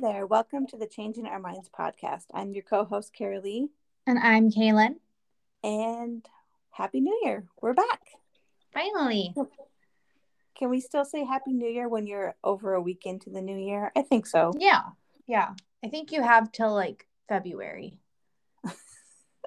Hey 0.00 0.12
there, 0.12 0.26
welcome 0.26 0.64
to 0.68 0.76
the 0.76 0.86
Changing 0.86 1.26
Our 1.26 1.40
Minds 1.40 1.68
podcast. 1.76 2.26
I'm 2.32 2.52
your 2.52 2.62
co 2.62 2.84
host, 2.84 3.12
Kara 3.12 3.40
Lee, 3.40 3.70
And 4.06 4.16
I'm 4.16 4.48
Kaylin. 4.48 4.96
and 5.64 6.24
Happy 6.70 7.00
New 7.00 7.18
Year. 7.24 7.48
We're 7.60 7.74
back. 7.74 8.02
Finally. 8.72 9.34
Can 10.56 10.70
we 10.70 10.80
still 10.80 11.04
say 11.04 11.24
Happy 11.24 11.52
New 11.52 11.68
Year 11.68 11.88
when 11.88 12.06
you're 12.06 12.36
over 12.44 12.74
a 12.74 12.80
week 12.80 13.06
into 13.06 13.28
the 13.30 13.40
new 13.40 13.56
year? 13.56 13.90
I 13.96 14.02
think 14.02 14.26
so. 14.28 14.52
Yeah. 14.56 14.82
Yeah. 15.26 15.54
I 15.84 15.88
think 15.88 16.12
you 16.12 16.22
have 16.22 16.52
till 16.52 16.72
like 16.72 17.08
February. 17.28 17.98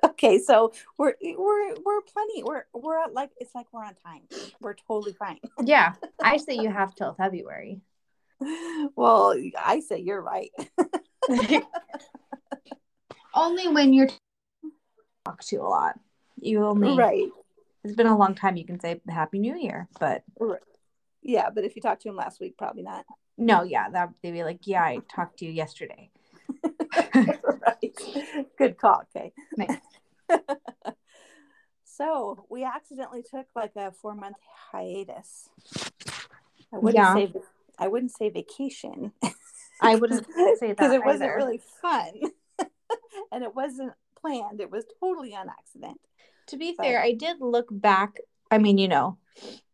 Okay, 0.04 0.40
so 0.40 0.74
we're 0.98 1.14
we're 1.22 1.76
we're 1.86 2.02
plenty. 2.02 2.42
We're 2.42 2.64
we're 2.74 2.98
at 2.98 3.14
like 3.14 3.30
it's 3.38 3.54
like 3.54 3.68
we're 3.72 3.86
on 3.86 3.94
time. 4.04 4.22
We're 4.60 4.74
totally 4.74 5.14
fine. 5.14 5.40
Yeah. 5.64 5.94
I 6.22 6.38
say 6.38 6.56
you 6.60 6.72
have 6.72 6.96
till 6.96 7.14
February. 7.14 7.82
Well, 8.96 9.36
I 9.58 9.80
say 9.82 10.00
you're 10.00 10.22
right. 10.22 10.52
only 13.34 13.68
when 13.68 13.94
you're 13.94 14.10
talk 15.26 15.44
to 15.46 15.58
a 15.58 15.64
lot. 15.68 16.00
You 16.40 16.66
only 16.66 16.98
right. 16.98 17.28
it's 17.84 17.96
been 17.96 18.08
a 18.08 18.18
long 18.18 18.34
time 18.36 18.58
you 18.58 18.66
can 18.66 18.80
say 18.80 19.00
Happy 19.08 19.40
New 19.40 19.56
Year. 19.56 19.88
But 20.00 20.24
Yeah, 21.22 21.50
but 21.54 21.64
if 21.64 21.76
you 21.76 21.82
talked 21.82 22.02
to 22.04 22.10
him 22.10 22.16
last 22.16 22.40
week, 22.40 22.58
probably 22.58 22.84
not. 22.84 23.06
no, 23.38 23.64
yeah, 23.64 23.90
that 23.92 24.10
they'd 24.24 24.32
be 24.32 24.44
like, 24.44 24.66
Yeah, 24.66 24.84
I 24.84 24.98
talked 25.14 25.38
to 25.40 25.46
you 25.46 25.52
yesterday. 25.52 26.10
right. 26.64 27.96
Good 28.58 28.78
call. 28.78 29.04
Okay. 29.16 29.32
Nice. 29.58 29.78
so 31.84 32.46
we 32.50 32.64
accidentally 32.64 33.24
took 33.24 33.46
like 33.56 33.74
a 33.76 33.92
four 33.92 34.16
month 34.16 34.38
hiatus. 34.72 35.50
I 36.74 36.78
wouldn't 36.78 36.96
Yeah. 36.96 37.14
say 37.14 37.34
I 37.82 37.88
wouldn't 37.90 38.12
say 38.12 38.30
vacation 38.30 39.12
I 39.82 39.96
wouldn't 39.96 40.26
say 40.60 40.68
that 40.68 40.78
because 40.78 40.94
it 40.94 41.04
wasn't 41.04 41.24
either. 41.24 41.36
really 41.36 41.60
fun 41.82 42.12
and 43.32 43.44
it 43.44 43.54
wasn't 43.56 43.94
planned. 44.20 44.62
It 44.62 44.70
was 44.70 44.86
totally 45.00 45.34
on 45.36 45.50
accident. 45.50 46.00
To 46.48 46.58
be 46.58 46.74
But- 46.78 46.86
fair, 46.86 47.02
I 47.02 47.14
did 47.14 47.38
look 47.42 47.68
back. 47.72 48.18
I 48.52 48.60
mean, 48.60 48.78
you 48.78 48.88
know, 48.88 49.18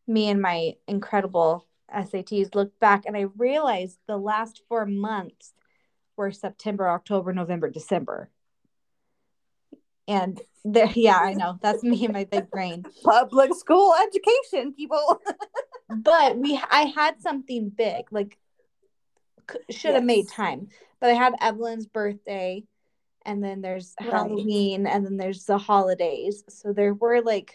me 0.07 0.29
and 0.29 0.41
my 0.41 0.75
incredible 0.87 1.67
SATs 1.93 2.55
looked 2.55 2.79
back 2.79 3.03
and 3.05 3.17
I 3.17 3.25
realized 3.37 3.97
the 4.07 4.17
last 4.17 4.61
four 4.69 4.85
months 4.85 5.53
were 6.15 6.31
September, 6.31 6.89
October, 6.89 7.33
November, 7.33 7.69
December. 7.69 8.29
And 10.07 10.39
there, 10.63 10.89
yeah, 10.95 11.17
I 11.17 11.33
know 11.33 11.59
that's 11.61 11.83
me 11.83 12.05
and 12.05 12.13
my 12.13 12.23
big 12.23 12.49
brain. 12.49 12.85
Public 13.03 13.53
school 13.55 13.93
education, 14.01 14.73
people. 14.73 15.21
But 15.89 16.37
we, 16.37 16.59
I 16.69 16.91
had 16.95 17.21
something 17.21 17.69
big, 17.69 18.11
like, 18.11 18.37
should 19.69 19.95
have 19.95 20.03
made 20.03 20.27
time. 20.29 20.67
But 20.99 21.11
I 21.11 21.13
had 21.13 21.33
Evelyn's 21.39 21.85
birthday, 21.85 22.63
and 23.25 23.43
then 23.43 23.61
there's 23.61 23.95
Right. 24.01 24.09
Halloween, 24.11 24.87
and 24.87 25.05
then 25.05 25.17
there's 25.17 25.45
the 25.45 25.57
holidays. 25.57 26.43
So 26.49 26.73
there 26.73 26.93
were 26.93 27.21
like 27.21 27.53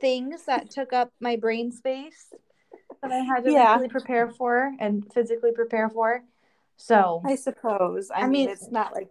things 0.00 0.44
that 0.44 0.70
took 0.70 0.92
up 0.92 1.10
my 1.20 1.36
brain 1.36 1.72
space 1.72 2.32
that 3.02 3.10
I 3.10 3.18
had 3.18 3.44
to 3.44 3.50
Yeah. 3.52 3.64
mentally 3.70 3.88
prepare 3.88 4.28
for 4.30 4.72
and 4.78 5.10
physically 5.12 5.52
prepare 5.52 5.88
for. 5.88 6.22
So 6.76 7.22
I 7.24 7.34
suppose. 7.34 8.10
I, 8.10 8.20
I 8.20 8.22
mean, 8.24 8.32
mean- 8.32 8.48
it's 8.50 8.70
not 8.70 8.92
like 8.94 9.08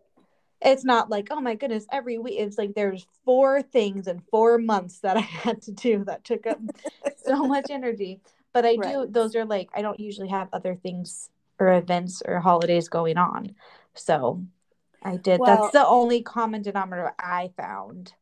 it's 0.61 0.83
not 0.83 1.09
like, 1.09 1.27
oh 1.31 1.39
my 1.41 1.55
goodness, 1.55 1.85
every 1.91 2.17
week. 2.17 2.39
It's 2.39 2.57
like 2.57 2.73
there's 2.73 3.05
four 3.25 3.61
things 3.61 4.07
in 4.07 4.21
four 4.31 4.57
months 4.57 4.99
that 4.99 5.17
I 5.17 5.19
had 5.45 5.61
to 5.63 5.71
do 5.71 6.03
that 6.05 6.23
took 6.23 6.47
up 6.47 6.59
so 7.25 7.45
much 7.47 7.69
energy. 7.69 8.21
But 8.53 8.65
I 8.65 8.75
do, 8.75 9.07
those 9.09 9.35
are 9.35 9.45
like, 9.45 9.69
I 9.75 9.81
don't 9.81 9.99
usually 9.99 10.29
have 10.29 10.49
other 10.51 10.75
things 10.75 11.29
or 11.59 11.73
events 11.73 12.23
or 12.25 12.39
holidays 12.39 12.89
going 12.89 13.17
on. 13.17 13.55
So 13.93 14.43
I 15.03 15.17
did. 15.17 15.39
Well- 15.39 15.61
That's 15.61 15.71
the 15.73 15.85
only 15.85 16.21
common 16.23 16.61
denominator 16.63 17.13
I 17.19 17.51
found. 17.57 18.13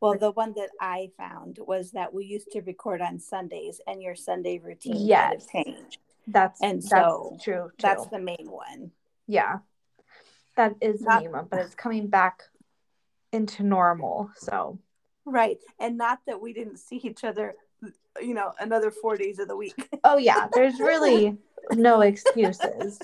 Well, 0.00 0.18
the 0.18 0.32
one 0.32 0.52
that 0.56 0.68
I 0.80 1.10
found 1.16 1.58
was 1.66 1.92
that 1.92 2.12
we 2.12 2.26
used 2.26 2.50
to 2.50 2.60
record 2.60 3.00
on 3.00 3.18
Sundays, 3.18 3.80
and 3.86 4.02
your 4.02 4.14
Sunday 4.14 4.58
routine 4.58 5.06
Yes. 5.06 5.46
changed. 5.50 5.98
That's 6.26 6.60
And 6.60 6.82
that's 6.82 6.88
so 6.90 7.38
true. 7.42 7.70
Too. 7.70 7.72
That's 7.78 8.06
the 8.08 8.18
main 8.18 8.50
one. 8.50 8.90
yeah, 9.26 9.60
that 10.56 10.74
is 10.80 11.00
Not- 11.02 11.22
main 11.22 11.32
but 11.50 11.60
it's 11.60 11.74
coming 11.74 12.08
back 12.08 12.42
into 13.32 13.62
normal. 13.62 14.30
So 14.36 14.78
Right. 15.26 15.58
And 15.80 15.96
not 15.96 16.20
that 16.26 16.40
we 16.40 16.52
didn't 16.52 16.76
see 16.78 16.96
each 16.96 17.24
other, 17.24 17.54
you 18.20 18.34
know, 18.34 18.52
another 18.60 18.90
four 18.90 19.16
days 19.16 19.38
of 19.38 19.48
the 19.48 19.56
week. 19.56 19.88
oh 20.04 20.18
yeah, 20.18 20.48
there's 20.52 20.78
really 20.78 21.38
no 21.72 22.02
excuses. 22.02 22.98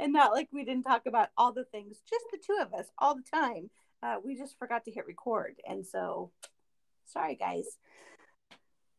and 0.00 0.12
not 0.12 0.32
like 0.32 0.48
we 0.52 0.64
didn't 0.64 0.82
talk 0.84 1.06
about 1.06 1.28
all 1.36 1.52
the 1.52 1.64
things, 1.64 2.02
just 2.08 2.24
the 2.32 2.38
two 2.38 2.58
of 2.60 2.74
us 2.74 2.86
all 2.98 3.14
the 3.14 3.22
time. 3.22 3.70
Uh, 4.02 4.16
we 4.24 4.36
just 4.36 4.58
forgot 4.58 4.84
to 4.84 4.90
hit 4.90 5.06
record. 5.06 5.54
And 5.68 5.86
so, 5.86 6.30
sorry, 7.06 7.34
guys. 7.36 7.78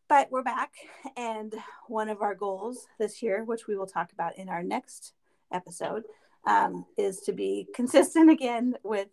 But 0.10 0.32
we're 0.32 0.42
back. 0.44 0.72
And 1.18 1.54
one 1.88 2.08
of 2.10 2.22
our 2.22 2.34
goals 2.34 2.88
this 2.98 3.22
year, 3.22 3.44
which 3.44 3.68
we 3.68 3.76
will 3.76 3.86
talk 3.88 4.14
about 4.14 4.38
in 4.38 4.48
our 4.50 4.64
next 4.64 5.14
episode, 5.52 6.04
um, 6.46 6.86
is 6.98 7.22
to 7.22 7.34
be 7.34 7.68
consistent 7.74 8.30
again 8.30 8.76
with 8.84 9.08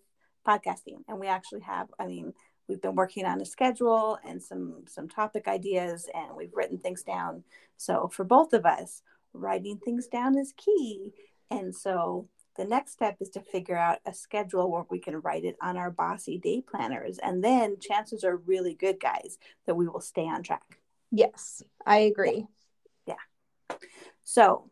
podcasting. 0.47 1.03
And 1.09 1.19
we 1.19 1.27
actually 1.27 1.63
have, 1.63 1.89
I 1.99 2.07
mean, 2.07 2.33
we've 2.69 2.83
been 2.83 2.95
working 2.95 3.25
on 3.25 3.41
a 3.41 3.47
schedule 3.47 4.19
and 4.27 4.43
some 4.43 4.85
some 4.89 5.09
topic 5.09 5.49
ideas 5.49 6.09
and 6.15 6.37
we've 6.37 6.55
written 6.55 6.79
things 6.79 7.03
down. 7.03 7.45
So 7.77 8.09
for 8.13 8.25
both 8.25 8.53
of 8.53 8.65
us, 8.65 9.03
writing 9.33 9.79
things 9.79 10.07
down 10.07 10.39
is 10.39 10.55
key. 10.57 11.13
And 11.51 11.75
so 11.75 12.29
the 12.57 12.65
next 12.65 12.93
step 12.93 13.17
is 13.21 13.31
to 13.31 13.41
figure 13.41 13.77
out 13.77 13.99
a 14.07 14.15
schedule 14.15 14.71
where 14.71 14.85
we 14.89 15.01
can 15.01 15.21
write 15.21 15.45
it 15.45 15.57
on 15.61 15.77
our 15.77 15.91
bossy 15.91 16.39
day 16.39 16.63
planners. 16.63 17.19
And 17.19 17.43
then 17.43 17.79
chances 17.81 18.25
are 18.25 18.37
really 18.37 18.75
good, 18.75 19.01
guys, 19.01 19.39
that 19.67 19.75
we 19.75 19.89
will 19.89 20.01
stay 20.01 20.23
on 20.23 20.43
track. 20.43 20.79
Yes, 21.11 21.63
I 21.85 21.99
agree. 21.99 22.47
Yeah. 23.07 23.15
So, 24.23 24.71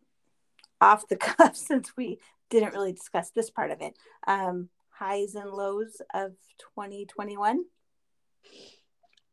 off 0.81 1.09
the 1.09 1.17
cuff, 1.17 1.57
since 1.57 1.97
we 1.97 2.19
didn't 2.53 2.75
really 2.75 2.93
discuss 2.93 3.31
this 3.31 3.51
part 3.51 3.71
of 3.71 3.81
it, 3.81 3.97
um, 4.27 4.69
highs 4.91 5.35
and 5.35 5.51
lows 5.51 6.01
of 6.15 6.33
2021. 6.77 7.65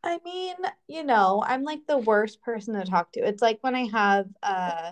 I 0.02 0.19
mean, 0.24 0.56
you 0.88 1.03
know, 1.03 1.44
I'm 1.46 1.63
like 1.63 1.85
the 1.85 1.97
worst 1.97 2.41
person 2.41 2.74
to 2.75 2.85
talk 2.85 3.12
to. 3.13 3.19
It's 3.19 3.41
like 3.41 3.59
when 3.62 3.75
I 3.75 3.88
have 3.88 4.28
uh 4.41 4.91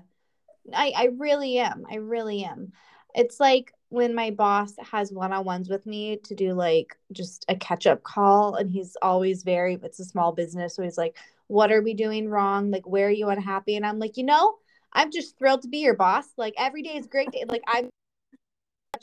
I 0.74 0.94
I 0.96 1.10
really 1.18 1.60
am. 1.60 1.86
I 1.90 1.96
really 1.96 2.44
am. 2.44 2.74
It's 3.16 3.40
like 3.40 3.74
when 3.90 4.14
my 4.14 4.32
boss 4.32 4.74
has 4.92 5.14
one-on-ones 5.14 5.70
with 5.70 5.86
me 5.86 6.18
to 6.18 6.36
do 6.36 6.54
like 6.54 6.98
just 7.14 7.46
a 7.48 7.56
catch-up 7.56 8.04
call 8.04 8.56
and 8.56 8.70
he's 8.70 8.98
always 9.02 9.44
very 9.44 9.80
it's 9.82 10.02
a 10.02 10.06
small 10.06 10.34
business 10.34 10.76
so 10.76 10.84
he's 10.84 10.98
like 10.98 11.16
what 11.48 11.72
are 11.72 11.82
we 11.82 11.94
doing 11.94 12.28
wrong? 12.28 12.70
Like 12.70 12.86
where 12.86 13.08
are 13.08 13.12
you 13.12 13.30
unhappy? 13.30 13.78
And 13.78 13.86
I'm 13.86 14.00
like, 14.00 14.18
"You 14.18 14.26
know, 14.26 14.58
I'm 14.94 15.12
just 15.12 15.38
thrilled 15.38 15.62
to 15.64 15.68
be 15.70 15.80
your 15.80 15.96
boss. 15.96 16.26
Like 16.38 16.54
every 16.58 16.82
day 16.82 16.98
is 16.98 17.08
great 17.08 17.32
day. 17.32 17.46
Like 17.48 17.64
I'm 17.68 17.90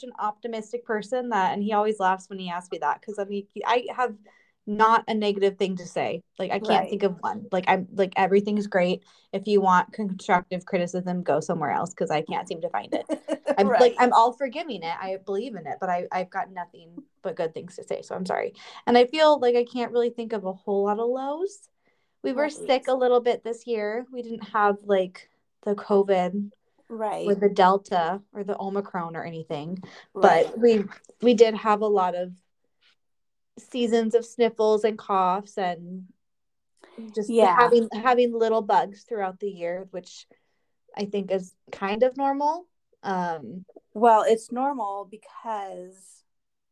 an 0.02 0.12
optimistic 0.18 0.84
person 0.84 1.30
that 1.30 1.52
and 1.54 1.62
he 1.62 1.72
always 1.72 1.98
laughs 2.00 2.28
when 2.28 2.38
he 2.38 2.50
asks 2.50 2.70
me 2.72 2.78
that 2.78 3.00
because 3.00 3.18
I 3.18 3.24
mean 3.24 3.46
I 3.66 3.86
have 3.94 4.14
not 4.66 5.04
a 5.08 5.14
negative 5.14 5.58
thing 5.58 5.76
to 5.76 5.86
say. 5.86 6.22
Like 6.38 6.50
I 6.50 6.58
can't 6.58 6.88
Right. 6.88 6.90
think 6.90 7.02
of 7.02 7.16
one. 7.20 7.46
Like 7.52 7.64
I'm 7.68 7.86
like 7.92 8.12
everything's 8.16 8.66
great. 8.66 9.02
If 9.32 9.46
you 9.46 9.60
want 9.60 9.92
constructive 9.92 10.64
criticism, 10.64 11.22
go 11.22 11.40
somewhere 11.40 11.70
else 11.70 11.90
because 11.90 12.10
I 12.10 12.22
can't 12.22 12.48
seem 12.48 12.62
to 12.62 12.70
find 12.70 12.92
it. 12.94 13.06
I'm 13.58 13.68
Right. 13.68 13.80
like 13.80 13.94
I'm 13.98 14.12
all 14.12 14.32
forgiving 14.32 14.82
it. 14.82 14.94
I 15.00 15.18
believe 15.24 15.54
in 15.54 15.66
it, 15.66 15.76
but 15.80 15.90
I 15.90 16.06
I've 16.10 16.30
got 16.30 16.50
nothing 16.50 17.02
but 17.22 17.36
good 17.36 17.52
things 17.54 17.76
to 17.76 17.84
say. 17.84 18.02
So 18.02 18.14
I'm 18.14 18.26
sorry. 18.26 18.54
And 18.86 18.96
I 18.96 19.04
feel 19.06 19.38
like 19.38 19.54
I 19.54 19.64
can't 19.64 19.92
really 19.92 20.10
think 20.10 20.32
of 20.32 20.44
a 20.44 20.52
whole 20.52 20.84
lot 20.84 20.98
of 20.98 21.08
lows. 21.08 21.68
We 22.22 22.32
were 22.32 22.48
Right. 22.48 22.50
sick 22.50 22.88
a 22.88 22.94
little 22.94 23.20
bit 23.20 23.44
this 23.44 23.66
year. 23.66 24.06
We 24.12 24.22
didn't 24.22 24.48
have 24.48 24.78
like 24.84 25.28
the 25.62 25.74
COVID 25.74 26.50
right. 26.88 27.26
or 27.26 27.34
the 27.34 27.48
Delta 27.48 28.20
or 28.32 28.44
the 28.44 28.58
Omicron 28.58 29.16
or 29.16 29.24
anything 29.24 29.78
right. 30.14 30.46
but 30.46 30.58
we 30.58 30.84
we 31.22 31.34
did 31.34 31.54
have 31.54 31.80
a 31.80 31.86
lot 31.86 32.14
of 32.14 32.32
seasons 33.58 34.14
of 34.14 34.24
sniffles 34.24 34.84
and 34.84 34.98
coughs 34.98 35.56
and 35.56 36.06
just 37.14 37.30
Yeah. 37.30 37.56
having 37.56 37.88
having 37.92 38.32
little 38.32 38.62
bugs 38.62 39.04
throughout 39.04 39.38
the 39.40 39.50
year 39.50 39.86
which 39.90 40.26
i 40.96 41.04
think 41.04 41.30
is 41.30 41.54
kind 41.72 42.02
of 42.02 42.16
normal 42.16 42.66
um 43.02 43.64
Well, 43.92 44.24
it's 44.26 44.50
normal 44.50 45.06
because 45.10 46.22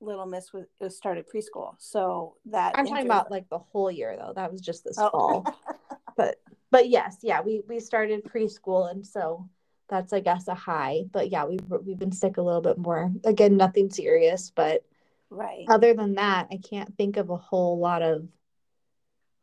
Little 0.00 0.26
Miss 0.26 0.52
was, 0.52 0.66
was 0.80 0.96
started 0.96 1.26
preschool. 1.32 1.76
So 1.78 2.34
that 2.46 2.72
i'm 2.76 2.86
talking 2.86 3.06
about 3.06 3.30
like 3.30 3.48
the 3.48 3.58
whole 3.60 3.90
year 3.90 4.16
though 4.18 4.32
that 4.34 4.50
was 4.50 4.60
just 4.60 4.82
this 4.84 4.98
Oh. 4.98 5.10
fall 5.10 5.46
but 6.16 6.36
but 6.72 6.88
yes 6.88 7.18
yeah 7.22 7.40
we 7.42 7.62
we 7.68 7.78
started 7.78 8.24
preschool 8.24 8.90
and 8.90 9.06
so 9.06 9.48
that's 9.92 10.12
i 10.14 10.20
guess 10.20 10.48
a 10.48 10.54
high 10.54 11.02
but 11.12 11.30
yeah 11.30 11.44
we've 11.44 11.60
we've 11.84 11.98
been 11.98 12.10
sick 12.10 12.38
a 12.38 12.42
little 12.42 12.62
bit 12.62 12.78
more 12.78 13.12
again 13.24 13.56
nothing 13.58 13.90
serious 13.90 14.50
but 14.50 14.82
right. 15.28 15.64
other 15.68 15.94
than 15.94 16.14
that, 16.14 16.48
I 16.50 16.58
can't 16.58 16.94
think 16.96 17.16
of 17.16 17.30
a 17.30 17.36
whole 17.36 17.78
lot 17.78 18.02
of 18.02 18.26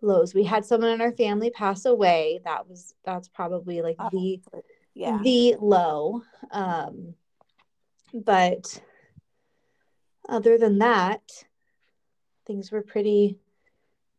lows. 0.02 0.34
We 0.34 0.44
had 0.44 0.66
someone 0.66 0.92
in 0.92 1.02
our 1.02 1.12
family 1.12 1.50
pass 1.50 1.86
away. 1.86 2.42
That 2.46 2.68
was 2.70 2.94
that's 3.04 3.28
probably 3.28 3.82
like 3.82 3.98
Oh, 4.00 4.10
the 4.12 4.40
yeah. 4.94 5.20
the 5.24 5.56
low. 5.60 6.22
Um 6.52 7.16
but 8.14 8.82
other 10.28 10.58
than 10.58 10.80
that, 10.80 11.22
things 12.46 12.72
were 12.72 12.82
pretty 12.82 13.38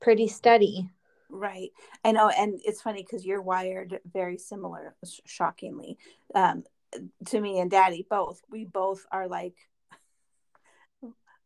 pretty 0.01 0.29
steady. 0.29 0.91
Right. 1.31 1.71
I 2.05 2.13
know. 2.13 2.29
And 2.29 2.61
it's 2.65 2.83
funny 2.83 3.03
because 3.03 3.25
you're 3.25 3.41
wired 3.41 4.01
very 4.13 4.37
similar, 4.37 4.95
shockingly, 5.27 5.97
um, 6.35 6.65
to 7.27 7.41
me 7.41 7.61
and 7.61 7.71
daddy 7.71 8.05
both. 8.09 8.43
We 8.51 8.65
both 8.65 9.07
are 9.13 9.29
like 9.29 9.55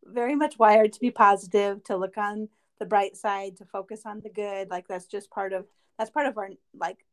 very 0.03 0.35
much 0.35 0.57
wired 0.57 0.93
to 0.93 0.99
be 0.99 1.11
positive, 1.11 1.83
to 1.85 1.97
look 1.97 2.17
on 2.17 2.49
the 2.79 2.85
bright 2.85 3.15
side, 3.15 3.57
to 3.57 3.65
focus 3.65 4.01
on 4.05 4.21
the 4.21 4.29
good. 4.29 4.69
Like 4.69 4.87
that's 4.87 5.05
just 5.05 5.29
part 5.29 5.53
of, 5.53 5.67
that's 5.99 6.11
part 6.11 6.27
of 6.27 6.37
our 6.37 6.49
like 6.73 7.05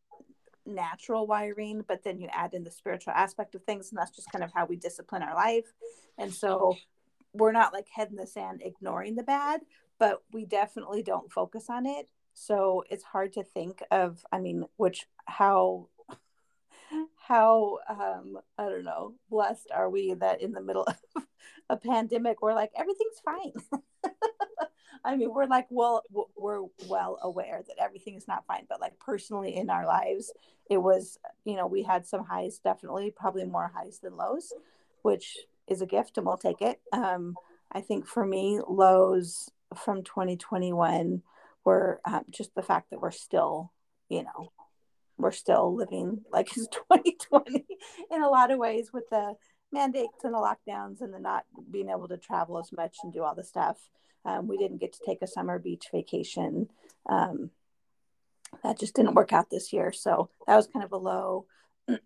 natural 0.65 1.27
wiring. 1.27 1.85
But 1.87 2.05
then 2.05 2.19
you 2.19 2.29
add 2.33 2.55
in 2.55 2.65
the 2.65 2.71
spiritual 2.71 3.13
aspect 3.13 3.55
of 3.55 3.63
things. 3.65 3.91
And 3.91 3.99
that's 3.99 4.17
just 4.17 4.33
kind 4.33 4.43
of 4.43 4.51
how 4.55 4.65
we 4.65 4.77
discipline 4.77 5.23
our 5.23 5.35
life. 5.35 5.71
And 6.17 6.33
so 6.33 6.77
we're 7.35 7.53
not 7.53 7.75
like 7.75 7.89
head 7.95 8.09
in 8.11 8.17
the 8.17 8.27
sand 8.27 8.63
ignoring 8.65 9.15
the 9.15 9.23
bad, 9.23 9.61
but 9.99 10.23
we 10.33 10.47
definitely 10.47 11.03
don't 11.03 11.31
focus 11.31 11.67
on 11.69 11.85
it 11.85 12.09
so 12.35 12.85
it's 12.91 13.05
hard 13.05 13.33
to 13.33 13.43
think 13.43 13.83
of 13.91 14.25
i 14.33 14.39
mean 14.39 14.65
which 14.77 15.07
how 15.27 15.89
how 17.17 17.79
um 17.89 18.39
i 18.59 18.65
don't 18.65 18.85
know 18.85 19.15
blessed 19.31 19.69
are 19.75 19.91
we 19.91 20.15
that 20.15 20.41
in 20.41 20.53
the 20.53 20.63
middle 20.63 20.85
of 20.85 20.97
a 21.73 21.77
pandemic 21.77 22.43
we're 22.43 22.55
like 22.55 22.71
everything's 22.77 23.21
fine. 23.25 23.53
I 25.05 25.17
mean 25.17 25.35
we're 25.35 25.47
like 25.47 25.67
well 25.71 26.03
we're 26.37 26.63
well 26.87 27.19
aware 27.23 27.63
that 27.67 27.83
everything 27.83 28.15
is 28.15 28.29
not 28.29 28.47
fine 28.47 28.67
but 28.69 28.81
like 28.81 28.99
personally 29.01 29.57
in 29.57 29.69
our 29.69 29.87
lives 29.87 30.33
it 30.71 30.77
was 30.77 31.19
you 31.45 31.57
know 31.57 31.67
we 31.67 31.83
had 31.83 32.07
some 32.07 32.25
highs 32.25 32.59
definitely 32.59 33.11
probably 33.11 33.45
more 33.45 33.73
highs 33.75 33.99
than 33.99 34.17
lows 34.17 34.53
which 35.03 35.39
is 35.67 35.83
a 35.83 35.87
gift 35.87 36.19
and 36.19 36.27
we'll 36.27 36.37
take 36.37 36.63
it. 36.63 36.81
Um 36.93 37.37
i 37.73 37.81
think 37.81 38.07
for 38.07 38.25
me 38.25 38.61
lows 38.69 39.51
from 39.75 40.05
2021 40.05 41.23
were 41.65 42.01
um, 42.05 42.25
just 42.31 42.55
the 42.55 42.63
fact 42.63 42.91
that 42.91 43.01
we're 43.01 43.11
still, 43.11 43.73
you 44.09 44.25
know, 44.25 44.53
we're 45.19 45.33
still 45.33 45.75
living 45.75 46.23
like 46.33 46.49
it's 46.57 46.67
2020 46.91 47.65
in 48.11 48.23
a 48.23 48.29
lot 48.29 48.51
of 48.51 48.59
ways 48.59 48.93
with 48.93 49.09
the 49.11 49.35
mandates 49.73 50.25
and 50.25 50.35
the 50.35 50.39
lockdowns 50.39 51.01
and 51.01 51.15
the 51.15 51.19
not 51.19 51.45
being 51.71 51.89
able 51.89 52.09
to 52.09 52.17
travel 52.17 52.59
as 52.59 52.73
much 52.73 52.97
and 53.03 53.13
do 53.13 53.23
all 53.23 53.35
the 53.35 53.45
stuff. 53.45 53.79
Um, 54.25 54.47
we 54.47 54.57
didn't 54.57 54.81
get 54.81 54.93
to 54.93 55.01
take 55.05 55.23
a 55.23 55.27
summer 55.27 55.59
beach 55.59 55.87
vacation. 55.93 56.69
Um, 57.09 57.51
that 58.63 58.79
just 58.79 58.95
didn't 58.95 59.15
work 59.15 59.33
out 59.33 59.51
this 59.51 59.73
year. 59.73 59.93
So 59.93 60.31
that 60.47 60.57
was 60.57 60.67
kind 60.67 60.85
of 60.85 60.93
a 60.93 60.97
low. 60.97 61.47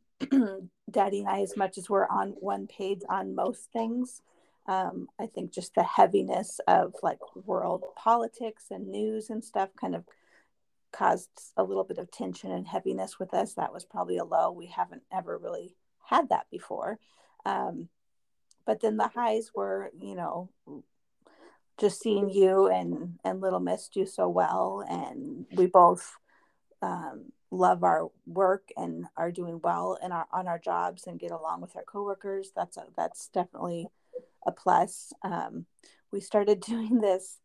Daddy 0.90 1.20
and 1.20 1.28
I, 1.28 1.40
as 1.40 1.56
much 1.56 1.76
as 1.76 1.90
we're 1.90 2.06
on 2.06 2.30
one 2.38 2.66
page 2.66 3.00
on 3.08 3.34
most 3.34 3.70
things, 3.72 4.22
um, 4.66 5.08
I 5.18 5.26
think 5.26 5.52
just 5.52 5.74
the 5.74 5.82
heaviness 5.82 6.60
of 6.66 6.94
like 7.02 7.18
world 7.44 7.84
politics 7.96 8.64
and 8.70 8.88
news 8.88 9.30
and 9.30 9.44
stuff 9.44 9.70
kind 9.80 9.94
of 9.94 10.04
caused 10.92 11.28
a 11.56 11.62
little 11.62 11.84
bit 11.84 11.98
of 11.98 12.10
tension 12.10 12.50
and 12.50 12.66
heaviness 12.66 13.18
with 13.18 13.34
us. 13.34 13.54
That 13.54 13.72
was 13.72 13.84
probably 13.84 14.18
a 14.18 14.24
low. 14.24 14.50
We 14.50 14.66
haven't 14.66 15.02
ever 15.12 15.38
really 15.38 15.76
had 16.04 16.30
that 16.30 16.46
before. 16.50 16.98
Um, 17.44 17.88
but 18.64 18.80
then 18.80 18.96
the 18.96 19.08
highs 19.08 19.50
were, 19.54 19.90
you 19.98 20.14
know, 20.16 20.50
just 21.78 22.00
seeing 22.00 22.30
you 22.30 22.68
and 22.68 23.18
and 23.22 23.40
Little 23.40 23.60
Miss 23.60 23.88
do 23.88 24.06
so 24.06 24.28
well, 24.28 24.84
and 24.88 25.46
we 25.52 25.66
both 25.66 26.16
um, 26.82 27.32
love 27.50 27.84
our 27.84 28.08
work 28.26 28.70
and 28.76 29.06
are 29.16 29.30
doing 29.30 29.60
well 29.62 29.98
in 30.02 30.10
our 30.10 30.26
on 30.32 30.48
our 30.48 30.58
jobs 30.58 31.06
and 31.06 31.20
get 31.20 31.30
along 31.30 31.60
with 31.60 31.76
our 31.76 31.84
coworkers. 31.84 32.50
That's 32.56 32.76
a, 32.76 32.86
that's 32.96 33.28
definitely 33.28 33.88
a 34.46 34.52
plus. 34.52 35.12
Um, 35.22 35.66
we 36.12 36.20
started 36.20 36.60
doing 36.66 37.00
this 37.00 37.38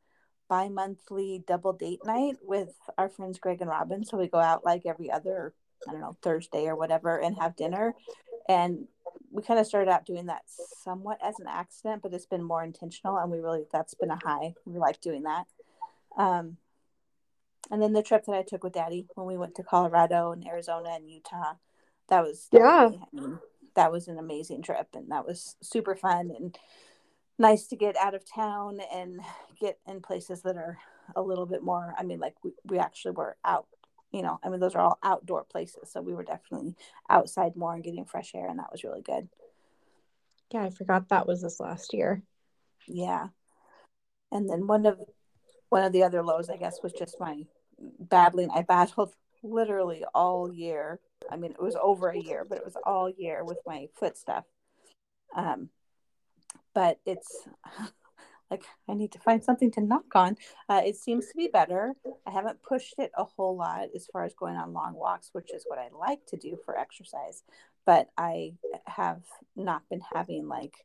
bi 0.49 0.67
monthly 0.67 1.43
double 1.47 1.73
date 1.73 2.01
night 2.05 2.35
with 2.41 2.75
our 2.97 3.09
friends 3.09 3.39
Greg 3.39 3.61
and 3.61 3.69
Robin. 3.69 4.03
So 4.03 4.17
we 4.17 4.27
go 4.27 4.39
out 4.39 4.65
like 4.65 4.85
every 4.85 5.09
other, 5.09 5.53
I 5.87 5.91
don't 5.93 6.01
know, 6.01 6.17
Thursday 6.21 6.67
or 6.67 6.75
whatever 6.75 7.17
and 7.17 7.37
have 7.37 7.55
dinner. 7.55 7.95
And 8.49 8.87
we 9.31 9.43
kind 9.43 9.59
of 9.59 9.65
started 9.65 9.89
out 9.89 10.05
doing 10.05 10.25
that 10.25 10.41
somewhat 10.83 11.19
as 11.23 11.39
an 11.39 11.47
accident, 11.47 12.01
but 12.01 12.13
it's 12.13 12.25
been 12.25 12.43
more 12.43 12.63
intentional. 12.63 13.17
And 13.17 13.31
we 13.31 13.39
really, 13.39 13.63
that's 13.71 13.93
been 13.93 14.11
a 14.11 14.19
high. 14.21 14.53
We 14.65 14.77
like 14.77 14.99
doing 14.99 15.23
that. 15.23 15.45
Um, 16.17 16.57
and 17.69 17.81
then 17.81 17.93
the 17.93 18.03
trip 18.03 18.25
that 18.25 18.35
I 18.35 18.43
took 18.43 18.65
with 18.65 18.73
daddy 18.73 19.07
when 19.15 19.27
we 19.27 19.37
went 19.37 19.55
to 19.55 19.63
Colorado 19.63 20.33
and 20.33 20.45
Arizona 20.45 20.89
and 20.95 21.09
Utah, 21.09 21.53
that 22.09 22.23
was, 22.23 22.49
yeah, 22.51 22.89
that 23.75 23.91
was 23.93 24.09
an 24.09 24.17
amazing 24.17 24.63
trip 24.63 24.89
and 24.93 25.09
that 25.11 25.25
was 25.25 25.55
super 25.61 25.95
fun. 25.95 26.33
And, 26.37 26.57
nice 27.41 27.67
to 27.67 27.75
get 27.75 27.97
out 27.97 28.13
of 28.13 28.23
town 28.23 28.79
and 28.93 29.19
get 29.59 29.79
in 29.87 29.99
places 29.99 30.43
that 30.43 30.55
are 30.55 30.77
a 31.15 31.21
little 31.21 31.45
bit 31.45 31.63
more 31.63 31.93
i 31.97 32.03
mean 32.03 32.19
like 32.19 32.35
we, 32.43 32.51
we 32.65 32.77
actually 32.77 33.11
were 33.11 33.35
out 33.43 33.67
you 34.11 34.21
know 34.21 34.39
i 34.43 34.49
mean 34.49 34.59
those 34.59 34.75
are 34.75 34.81
all 34.81 34.99
outdoor 35.03 35.43
places 35.43 35.91
so 35.91 36.01
we 36.01 36.13
were 36.13 36.23
definitely 36.23 36.75
outside 37.09 37.55
more 37.55 37.73
and 37.73 37.83
getting 37.83 38.05
fresh 38.05 38.31
air 38.35 38.47
and 38.47 38.59
that 38.59 38.71
was 38.71 38.83
really 38.83 39.01
good. 39.01 39.27
Yeah 40.53 40.63
i 40.63 40.69
forgot 40.69 41.09
that 41.09 41.27
was 41.27 41.41
this 41.41 41.59
last 41.59 41.93
year. 41.93 42.21
Yeah. 42.87 43.27
And 44.31 44.49
then 44.49 44.67
one 44.67 44.85
of 44.85 44.99
one 45.69 45.83
of 45.83 45.93
the 45.93 46.03
other 46.03 46.23
lows 46.23 46.49
i 46.49 46.57
guess 46.57 46.79
was 46.83 46.93
just 46.93 47.19
my 47.19 47.43
battling 47.99 48.49
i 48.53 48.61
battled 48.61 49.13
literally 49.43 50.03
all 50.13 50.53
year. 50.53 50.99
I 51.29 51.37
mean 51.37 51.51
it 51.51 51.61
was 51.61 51.77
over 51.81 52.09
a 52.09 52.19
year 52.19 52.45
but 52.47 52.57
it 52.57 52.65
was 52.65 52.77
all 52.85 53.09
year 53.09 53.43
with 53.43 53.59
my 53.65 53.87
foot 53.97 54.17
stuff. 54.17 54.45
Um 55.35 55.69
but 56.73 56.99
it's 57.05 57.47
like 58.51 58.65
I 58.87 58.93
need 58.93 59.13
to 59.13 59.19
find 59.19 59.43
something 59.43 59.71
to 59.71 59.81
knock 59.81 60.13
on. 60.13 60.35
Uh, 60.69 60.81
it 60.85 60.97
seems 60.97 61.27
to 61.27 61.33
be 61.35 61.47
better. 61.47 61.93
I 62.27 62.31
haven't 62.31 62.61
pushed 62.61 62.95
it 62.97 63.11
a 63.17 63.23
whole 63.23 63.55
lot 63.55 63.87
as 63.95 64.07
far 64.11 64.25
as 64.25 64.33
going 64.33 64.57
on 64.57 64.73
long 64.73 64.93
walks, 64.93 65.29
which 65.31 65.53
is 65.53 65.63
what 65.67 65.79
I 65.79 65.87
like 65.97 66.25
to 66.27 66.37
do 66.37 66.57
for 66.65 66.77
exercise. 66.77 67.43
But 67.85 68.09
I 68.17 68.53
have 68.85 69.21
not 69.55 69.83
been 69.89 70.01
having 70.13 70.47
like 70.47 70.75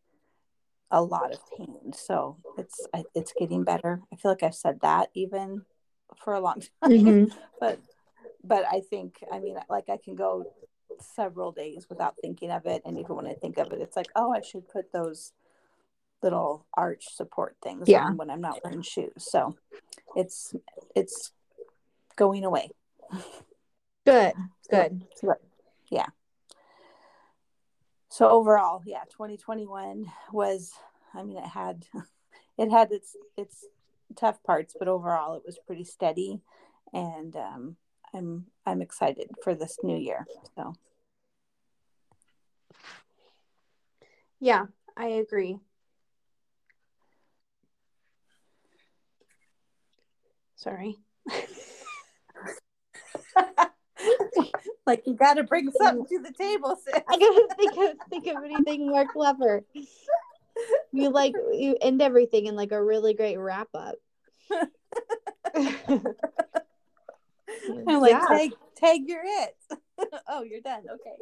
a 0.90 1.02
lot 1.02 1.32
of 1.32 1.40
pain, 1.58 1.92
so 1.92 2.38
it's 2.56 2.86
it's 3.14 3.34
getting 3.38 3.64
better. 3.64 4.00
I 4.12 4.16
feel 4.16 4.30
like 4.30 4.44
I've 4.44 4.54
said 4.54 4.80
that 4.82 5.10
even 5.14 5.62
for 6.22 6.34
a 6.34 6.40
long 6.40 6.62
time, 6.82 6.92
mm-hmm. 6.92 7.38
but 7.60 7.80
but 8.44 8.64
I 8.70 8.80
think 8.88 9.16
I 9.30 9.40
mean 9.40 9.56
like 9.68 9.88
I 9.88 9.98
can 10.02 10.14
go 10.14 10.44
several 11.00 11.50
days 11.50 11.86
without 11.88 12.14
thinking 12.22 12.52
of 12.52 12.64
it, 12.66 12.82
and 12.86 12.96
even 12.96 13.16
when 13.16 13.26
I 13.26 13.34
think 13.34 13.58
of 13.58 13.72
it, 13.72 13.80
it's 13.80 13.96
like 13.96 14.08
oh 14.14 14.32
I 14.32 14.40
should 14.40 14.68
put 14.68 14.92
those 14.92 15.32
little 16.26 16.66
arch 16.74 17.04
support 17.14 17.56
things 17.62 17.88
yeah. 17.88 18.10
when 18.10 18.30
I'm 18.30 18.40
not 18.40 18.58
wearing 18.64 18.82
shoes. 18.82 19.12
So 19.18 19.56
it's 20.16 20.54
it's 20.96 21.30
going 22.16 22.44
away. 22.44 22.70
Good. 24.04 24.34
Good. 24.68 25.04
So, 25.14 25.34
yeah. 25.88 26.06
So 28.08 28.28
overall, 28.28 28.82
yeah, 28.84 29.04
2021 29.10 30.06
was 30.32 30.72
I 31.14 31.22
mean 31.22 31.36
it 31.36 31.46
had 31.46 31.86
it 32.58 32.70
had 32.70 32.90
its 32.90 33.16
its 33.36 33.64
tough 34.16 34.42
parts, 34.42 34.74
but 34.76 34.88
overall 34.88 35.36
it 35.36 35.44
was 35.46 35.58
pretty 35.64 35.84
steady 35.84 36.40
and 36.92 37.36
um 37.36 37.76
I'm 38.12 38.46
I'm 38.64 38.82
excited 38.82 39.30
for 39.44 39.54
this 39.54 39.78
new 39.84 39.96
year. 39.96 40.26
So 40.56 40.74
Yeah, 44.40 44.66
I 44.96 45.06
agree. 45.06 45.58
Sorry. 50.66 50.98
like 54.84 55.04
you 55.06 55.14
got 55.14 55.34
to 55.34 55.44
bring 55.44 55.70
something 55.70 56.06
to 56.06 56.18
the 56.18 56.32
table. 56.32 56.76
Sis. 56.84 56.94
I 57.08 57.16
gotta 57.16 57.46
think 57.56 57.76
of 57.76 57.92
think 58.10 58.26
of 58.26 58.42
anything 58.44 58.88
more 58.88 59.06
clever. 59.06 59.64
You 60.92 61.10
like 61.10 61.34
you 61.52 61.76
end 61.80 62.02
everything 62.02 62.46
in 62.46 62.56
like 62.56 62.72
a 62.72 62.82
really 62.82 63.14
great 63.14 63.36
wrap 63.36 63.68
up. 63.74 63.94
I'm 65.54 66.02
like 68.00 68.10
yeah. 68.10 68.26
tag 68.26 68.50
tag 68.74 69.02
you're 69.06 69.22
it. 69.24 69.54
oh, 70.28 70.42
you're 70.42 70.62
done. 70.62 70.82
Okay. 70.94 71.14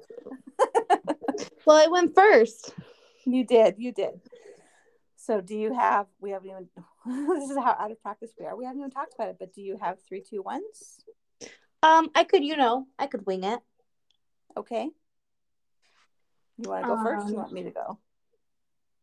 well, 1.67 1.77
I 1.77 1.89
went 1.89 2.15
first. 2.15 2.73
You 3.27 3.45
did. 3.45 3.75
You 3.77 3.93
did. 3.93 4.23
So, 5.17 5.43
do 5.43 5.55
you 5.55 5.75
have? 5.75 6.07
We 6.19 6.31
haven't 6.31 6.49
even. 6.49 6.69
this 7.07 7.51
is 7.51 7.57
how 7.57 7.77
out 7.79 7.91
of 7.91 8.03
practice 8.03 8.33
we 8.39 8.47
are. 8.47 8.57
We 8.57 8.65
haven't 8.65 8.81
even 8.81 8.91
talked 8.91 9.15
about 9.15 9.29
it. 9.29 9.37
But 9.39 9.53
do 9.53 9.63
you 9.63 9.79
have 9.81 9.99
three, 10.03 10.23
two, 10.23 10.43
ones? 10.43 11.01
Um, 11.83 12.11
I 12.15 12.25
could, 12.25 12.45
you 12.45 12.57
know, 12.57 12.87
I 12.99 13.07
could 13.07 13.27
wing 13.27 13.45
it. 13.45 13.61
Okay. 14.57 14.89
You 16.59 16.69
want 16.69 16.85
to 16.85 16.89
go 16.89 16.97
um, 16.97 17.05
first? 17.05 17.29
you 17.29 17.35
want 17.35 17.53
me 17.53 17.65
to 17.65 17.71
go? 17.71 17.99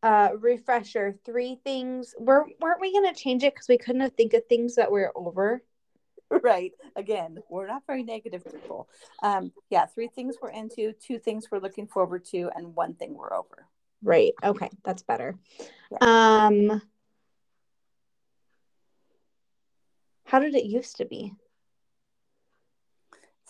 Uh, 0.02 0.30
refresher. 0.40 1.14
Three 1.24 1.60
things. 1.62 2.14
Were 2.18 2.46
weren't 2.60 2.80
we 2.80 2.92
gonna 2.92 3.14
change 3.14 3.44
it 3.44 3.54
because 3.54 3.68
we 3.68 3.78
couldn't 3.78 4.16
think 4.16 4.34
of 4.34 4.44
things 4.46 4.74
that 4.76 4.90
we're 4.90 5.12
over? 5.14 5.62
Right. 6.42 6.72
Again, 6.96 7.36
we're 7.50 7.66
not 7.66 7.82
very 7.86 8.02
negative 8.02 8.42
people. 8.50 8.88
Um, 9.22 9.52
yeah, 9.68 9.84
three 9.84 10.08
things 10.08 10.36
we're 10.40 10.48
into, 10.48 10.94
two 10.94 11.18
things 11.18 11.48
we're 11.50 11.58
looking 11.58 11.86
forward 11.86 12.24
to, 12.30 12.48
and 12.56 12.74
one 12.74 12.94
thing 12.94 13.12
we're 13.14 13.34
over. 13.34 13.66
Right. 14.02 14.32
Okay, 14.42 14.70
that's 14.82 15.02
better. 15.02 15.36
Um 16.00 16.80
How 20.32 20.38
did 20.38 20.54
it 20.54 20.64
used 20.64 20.96
to 20.96 21.04
be? 21.04 21.34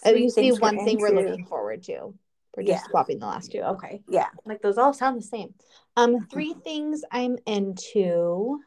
Three 0.04 0.22
be 0.22 0.30
things 0.30 0.60
we're 0.60 0.72
one 0.72 0.84
thing 0.84 0.98
we're 0.98 1.10
looking 1.14 1.46
forward 1.46 1.84
to. 1.84 2.12
We're 2.56 2.64
just 2.64 2.84
Yeah. 2.86 2.90
swapping 2.90 3.20
the 3.20 3.26
last 3.26 3.52
two. 3.52 3.60
Okay. 3.60 4.02
Yeah. 4.08 4.26
Like 4.44 4.62
those 4.62 4.78
all 4.78 4.92
sound 4.92 5.16
the 5.16 5.22
same. 5.24 5.54
Um, 5.96 6.26
three 6.26 6.54
things 6.64 7.04
I'm 7.12 7.38
into. 7.46 8.58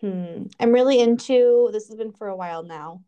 Hmm. 0.00 0.44
I'm 0.58 0.72
really 0.72 0.98
into 1.00 1.68
this 1.70 1.88
has 1.88 1.98
been 1.98 2.12
for 2.12 2.28
a 2.28 2.36
while 2.36 2.62
now, 2.62 3.02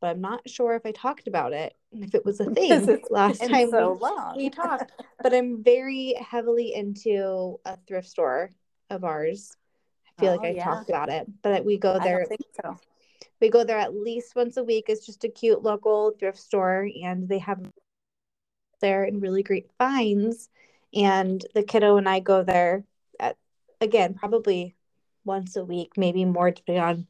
but 0.00 0.06
I'm 0.08 0.22
not 0.22 0.48
sure 0.48 0.74
if 0.74 0.86
I 0.86 0.92
talked 0.92 1.28
about 1.28 1.52
it 1.52 1.76
and 1.92 2.02
if 2.02 2.14
it 2.14 2.24
was 2.24 2.40
a 2.40 2.46
thing 2.50 2.98
last 3.10 3.42
time 3.46 3.68
so 3.68 3.92
we, 3.92 3.98
long. 4.00 4.36
we 4.38 4.48
talked. 4.48 4.90
But 5.22 5.34
I'm 5.34 5.62
very 5.62 6.14
heavily 6.14 6.72
into 6.74 7.60
a 7.66 7.76
thrift 7.86 8.08
store 8.08 8.52
of 8.88 9.04
ours. 9.04 9.54
I 10.16 10.22
feel 10.22 10.32
Oh, 10.32 10.36
like 10.36 10.46
I 10.46 10.54
yeah. 10.54 10.64
talked 10.64 10.88
about 10.88 11.10
it, 11.10 11.26
but 11.42 11.62
we 11.66 11.76
go 11.76 11.92
I 11.92 11.98
there 11.98 12.18
don't 12.20 12.28
think 12.28 12.40
so. 12.64 12.78
We 13.40 13.50
go 13.50 13.64
there 13.64 13.78
at 13.78 13.94
least 13.94 14.36
once 14.36 14.56
a 14.56 14.64
week. 14.64 14.86
It's 14.88 15.06
just 15.06 15.24
a 15.24 15.28
cute 15.28 15.62
local 15.62 16.12
thrift 16.18 16.38
store, 16.38 16.88
and 17.02 17.28
they 17.28 17.38
have 17.38 17.60
there 18.80 19.04
and 19.04 19.22
really 19.22 19.42
great 19.42 19.70
finds. 19.78 20.48
And 20.94 21.44
the 21.54 21.62
kiddo 21.62 21.96
and 21.96 22.08
I 22.08 22.20
go 22.20 22.42
there 22.42 22.84
at 23.18 23.36
again 23.80 24.14
probably 24.14 24.74
once 25.24 25.56
a 25.56 25.64
week, 25.64 25.92
maybe 25.96 26.24
more 26.24 26.50
depending 26.50 26.84
on 26.84 27.06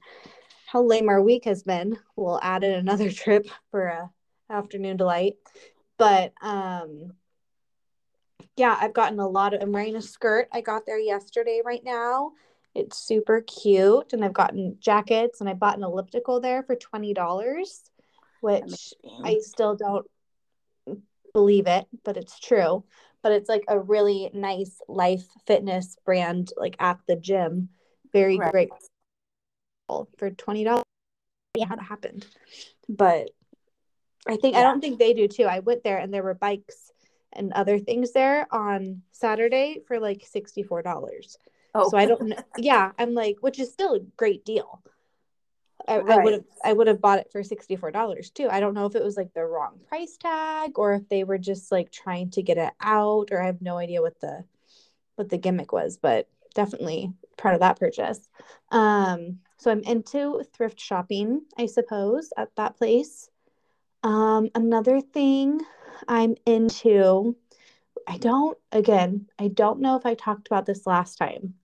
how 0.67 0.83
lame 0.83 1.09
our 1.09 1.21
week 1.21 1.45
has 1.45 1.63
been. 1.63 1.99
We'll 2.17 2.41
add 2.43 2.65
in 2.65 2.75
another 2.75 3.11
trip 3.23 3.49
for 3.71 3.87
a 3.87 4.11
afternoon 4.51 4.97
delight. 4.97 5.35
But 5.99 6.33
um 6.43 7.13
yeah, 8.57 8.77
I've 8.81 8.95
gotten 8.95 9.19
a 9.19 9.29
lot 9.29 9.55
of 9.55 9.63
I'm 9.63 9.73
wearing 9.73 9.97
a 9.97 10.03
skirt. 10.03 10.49
I 10.53 10.61
got 10.61 10.87
there 10.87 10.99
yesterday 10.99 11.61
right 11.65 11.83
now. 11.85 12.33
It's 12.75 12.99
super 12.99 13.41
cute. 13.43 14.13
And 14.13 14.25
I've 14.25 14.33
gotten 14.33 14.77
jackets 14.81 15.41
and 15.41 15.49
I 15.49 15.55
bought 15.55 15.77
an 15.77 15.85
elliptical 15.85 16.41
there 16.41 16.63
for 16.63 16.75
twenty 16.75 17.15
dollars, 17.15 17.83
which 18.41 18.95
I 19.23 19.39
still 19.41 19.77
don't 19.77 20.07
believe 21.33 21.67
it, 21.67 21.87
but 22.05 22.17
it's 22.17 22.39
true. 22.39 22.85
But 23.23 23.33
it's 23.33 23.49
like 23.49 23.65
a 23.69 23.79
really 23.79 24.31
nice 24.35 24.81
life 24.89 25.25
fitness 25.47 25.97
brand, 26.05 26.53
like 26.57 26.77
at 26.79 26.99
the 27.07 27.17
gym. 27.17 27.71
Very 28.13 28.39
Right. 28.39 28.51
great 28.53 28.71
for 30.19 30.31
twenty 30.31 30.65
dollars. 30.65 30.85
Yeah, 31.57 31.67
how 31.67 31.77
that 31.77 31.85
happened. 31.85 32.27
But 32.89 33.31
I 34.27 34.37
think 34.37 34.57
I 34.57 34.63
don't 34.63 34.81
think 34.81 34.99
they 34.99 35.15
do 35.15 35.29
too. 35.29 35.45
I 35.45 35.61
went 35.61 35.85
there 35.85 35.99
and 35.99 36.13
there 36.13 36.23
were 36.23 36.35
bikes 36.35 36.91
and 37.33 37.53
other 37.53 37.79
things 37.79 38.13
there 38.13 38.47
on 38.53 39.03
Saturday 39.13 39.81
for 39.87 40.01
like 40.01 40.25
sixty 40.25 40.63
four 40.63 40.83
dollars. 40.83 41.37
Oh, 41.75 41.89
So 41.89 41.97
I 41.97 42.07
don't 42.07 42.23
know. 42.23 42.37
Yeah, 42.57 42.93
I'm 42.99 43.15
like, 43.15 43.37
which 43.41 43.59
is 43.59 43.73
still 43.73 43.95
a 43.95 44.01
great 44.17 44.45
deal. 44.45 44.83
I, 45.87 45.97
I 45.97 46.25
would 46.25 46.33
have 46.33 46.45
I 46.65 46.73
would 46.73 46.87
have 46.87 47.01
bought 47.01 47.19
it 47.19 47.31
for 47.31 47.43
sixty 47.43 47.77
four 47.77 47.91
dollars 47.91 48.31
too. 48.31 48.49
I 48.51 48.61
don't 48.61 48.75
know 48.75 48.87
if 48.87 48.95
it 48.95 49.05
was 49.05 49.17
like 49.17 49.35
the 49.35 49.45
wrong 49.45 49.81
price 49.89 50.17
tag 50.17 50.79
or 50.79 50.95
if 50.95 51.09
they 51.09 51.25
were 51.25 51.37
just 51.37 51.71
like 51.71 51.91
trying 51.91 52.31
to 52.31 52.43
get 52.43 52.57
it 52.57 52.73
out, 52.81 53.29
or 53.31 53.43
I 53.43 53.47
have 53.47 53.61
no 53.61 53.77
idea 53.77 54.01
what 54.01 54.19
the 54.21 54.45
what 55.17 55.29
the 55.29 55.37
gimmick 55.37 55.73
was, 55.73 55.99
but 55.99 56.29
definitely 56.55 57.13
part 57.37 57.55
of 57.55 57.61
that 57.61 57.79
purchase. 57.79 58.29
Um, 58.71 59.41
so 59.59 59.71
I'm 59.71 59.81
into 59.81 60.43
thrift 60.55 60.81
shopping, 60.81 61.43
I 61.59 61.67
suppose, 61.67 62.33
at 62.37 62.55
that 62.57 62.77
place. 62.77 63.29
Um, 64.03 64.51
another 64.55 65.01
thing 65.01 65.61
I'm 66.09 66.35
into, 66.45 67.37
I 68.07 68.19
don't, 68.19 68.59
again, 68.73 69.29
I 69.39 69.49
don't 69.49 69.81
know 69.81 69.97
if 69.97 70.05
I 70.05 70.15
talked 70.15 70.47
about 70.47 70.67
this 70.67 70.87
last 70.87 71.17
time. 71.17 71.55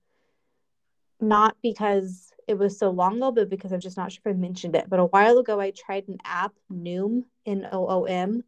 Not 1.21 1.57
because 1.63 2.33
it 2.49 2.55
was 2.59 2.79
so 2.79 2.91
long 2.91 3.17
ago, 3.17 3.31
but 3.31 3.51
because 3.51 3.73
I'm 3.73 3.81
just 3.81 3.97
not 3.97 4.11
sure 4.11 4.23
if 4.25 4.35
I 4.35 4.39
mentioned 4.39 4.75
it. 4.75 4.89
But 4.89 5.01
a 5.01 5.05
while 5.05 5.39
ago, 5.39 5.61
I 5.61 5.71
tried 5.71 6.09
an 6.09 6.19
app, 6.25 6.53
Noom, 6.73 7.25
N 7.47 7.69
O 7.71 7.87
O 7.87 8.05
M. 8.05 8.43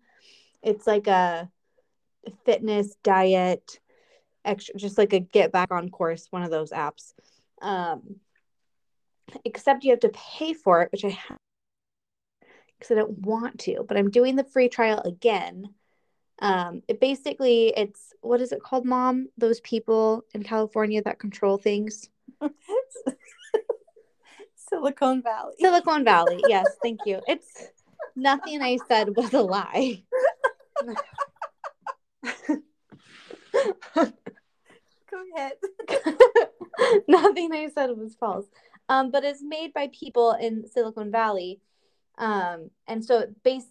It's 0.62 0.86
like 0.86 1.06
a 1.06 1.50
fitness, 2.44 2.94
diet, 3.02 3.78
extra, 4.44 4.74
just 4.76 4.98
like 4.98 5.12
a 5.12 5.20
get 5.20 5.52
back 5.52 5.70
on 5.70 5.90
course, 5.90 6.26
one 6.30 6.42
of 6.42 6.50
those 6.50 6.70
apps. 6.70 7.14
Um, 7.60 8.16
except 9.44 9.84
you 9.84 9.90
have 9.90 10.00
to 10.00 10.10
pay 10.10 10.52
for 10.52 10.82
it, 10.82 10.92
which 10.92 11.04
I 11.04 11.10
have 11.10 11.38
because 12.78 12.96
I 12.96 13.00
don't 13.00 13.18
want 13.18 13.60
to, 13.60 13.84
but 13.86 13.96
I'm 13.96 14.10
doing 14.10 14.34
the 14.34 14.44
free 14.44 14.68
trial 14.68 15.00
again. 15.04 15.72
Um, 16.40 16.82
it 16.88 16.98
basically 17.00 17.68
it's 17.76 18.12
what 18.20 18.40
is 18.40 18.50
it 18.50 18.62
called, 18.62 18.84
Mom? 18.84 19.28
Those 19.38 19.60
people 19.60 20.24
in 20.34 20.42
California 20.42 21.00
that 21.04 21.20
control 21.20 21.56
things. 21.58 22.08
Silicon 24.54 25.22
Valley. 25.22 25.54
Silicon 25.60 26.04
Valley. 26.04 26.42
Yes, 26.48 26.66
thank 26.82 27.00
you. 27.04 27.20
It's 27.26 27.68
nothing 28.16 28.62
I 28.62 28.78
said 28.88 29.16
was 29.16 29.32
a 29.34 29.42
lie. 29.42 30.02
Go 35.12 35.22
ahead. 35.36 35.52
nothing 37.08 37.52
I 37.52 37.68
said 37.74 37.90
was 37.96 38.14
false. 38.14 38.46
Um, 38.88 39.10
but 39.10 39.24
it's 39.24 39.42
made 39.42 39.72
by 39.72 39.90
people 39.92 40.32
in 40.32 40.66
Silicon 40.66 41.10
Valley. 41.10 41.60
Um, 42.18 42.70
and 42.86 43.04
so 43.04 43.20
it 43.20 43.42
based 43.42 43.68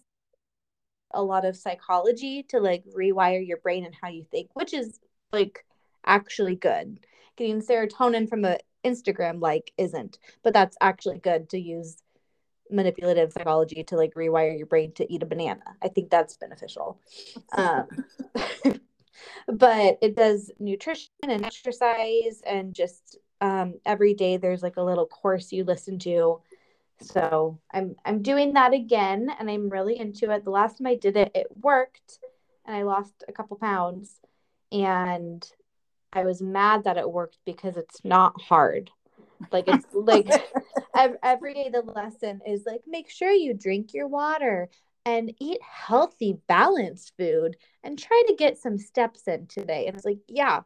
a 1.12 1.22
lot 1.22 1.44
of 1.44 1.56
psychology 1.56 2.42
to 2.44 2.58
like 2.58 2.84
rewire 2.96 3.46
your 3.46 3.58
brain 3.58 3.84
and 3.84 3.94
how 4.00 4.08
you 4.08 4.24
think, 4.30 4.50
which 4.54 4.72
is 4.72 4.98
like 5.32 5.64
actually 6.04 6.56
good. 6.56 7.00
Getting 7.36 7.62
serotonin 7.62 8.28
from 8.28 8.44
a 8.44 8.58
Instagram 8.84 9.40
like 9.40 9.72
isn't, 9.78 10.18
but 10.42 10.52
that's 10.52 10.76
actually 10.80 11.18
good 11.18 11.48
to 11.50 11.58
use 11.58 12.02
manipulative 12.70 13.32
psychology 13.32 13.84
to 13.84 13.96
like 13.96 14.14
rewire 14.14 14.56
your 14.56 14.66
brain 14.66 14.92
to 14.94 15.12
eat 15.12 15.22
a 15.22 15.26
banana. 15.26 15.62
I 15.82 15.88
think 15.88 16.10
that's 16.10 16.36
beneficial. 16.36 16.98
Um, 17.52 17.86
but 19.48 19.98
it 20.00 20.16
does 20.16 20.50
nutrition 20.58 21.10
and 21.22 21.44
exercise 21.44 22.42
and 22.46 22.74
just 22.74 23.18
um, 23.40 23.74
every 23.84 24.14
day 24.14 24.36
there's 24.36 24.62
like 24.62 24.76
a 24.76 24.82
little 24.82 25.06
course 25.06 25.52
you 25.52 25.64
listen 25.64 25.98
to. 26.00 26.40
So 27.00 27.58
I'm 27.72 27.96
I'm 28.04 28.22
doing 28.22 28.52
that 28.54 28.72
again 28.72 29.28
and 29.38 29.50
I'm 29.50 29.68
really 29.68 29.98
into 29.98 30.30
it. 30.30 30.44
The 30.44 30.50
last 30.50 30.78
time 30.78 30.86
I 30.86 30.94
did 30.94 31.16
it, 31.16 31.32
it 31.34 31.46
worked 31.60 32.18
and 32.64 32.76
I 32.76 32.82
lost 32.82 33.24
a 33.26 33.32
couple 33.32 33.56
pounds 33.56 34.20
and 34.70 35.44
I 36.12 36.24
was 36.24 36.42
mad 36.42 36.84
that 36.84 36.98
it 36.98 37.10
worked 37.10 37.38
because 37.44 37.76
it's 37.76 38.04
not 38.04 38.40
hard. 38.40 38.90
Like 39.50 39.68
it's 39.68 39.86
like 39.92 40.28
every 41.22 41.54
day 41.54 41.70
the 41.72 41.82
lesson 41.82 42.40
is 42.46 42.64
like 42.66 42.82
make 42.86 43.10
sure 43.10 43.30
you 43.30 43.54
drink 43.54 43.94
your 43.94 44.08
water 44.08 44.68
and 45.04 45.34
eat 45.40 45.60
healthy 45.62 46.38
balanced 46.46 47.12
food 47.18 47.56
and 47.82 47.98
try 47.98 48.22
to 48.28 48.36
get 48.36 48.58
some 48.58 48.78
steps 48.78 49.26
in 49.26 49.46
today. 49.46 49.86
And 49.86 49.96
it's 49.96 50.04
like 50.04 50.18
yeah 50.28 50.60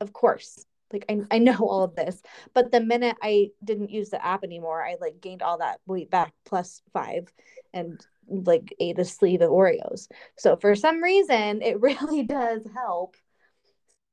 of 0.00 0.12
course. 0.12 0.64
Like 0.92 1.06
I, 1.08 1.20
I 1.30 1.38
know 1.38 1.56
all 1.56 1.84
of 1.84 1.94
this 1.94 2.20
but 2.52 2.70
the 2.70 2.80
minute 2.80 3.16
i 3.22 3.48
didn't 3.64 3.88
use 3.88 4.10
the 4.10 4.22
app 4.22 4.44
anymore 4.44 4.84
i 4.84 4.96
like 5.00 5.22
gained 5.22 5.40
all 5.40 5.56
that 5.56 5.80
weight 5.86 6.10
back 6.10 6.34
plus 6.44 6.82
five 6.92 7.32
and 7.72 7.98
like 8.28 8.74
ate 8.80 8.98
a 8.98 9.04
sleeve 9.04 9.40
of 9.40 9.50
oreos. 9.50 10.08
So 10.38 10.56
for 10.56 10.74
some 10.74 11.02
reason 11.02 11.62
it 11.62 11.80
really 11.80 12.22
does 12.22 12.62
help. 12.74 13.16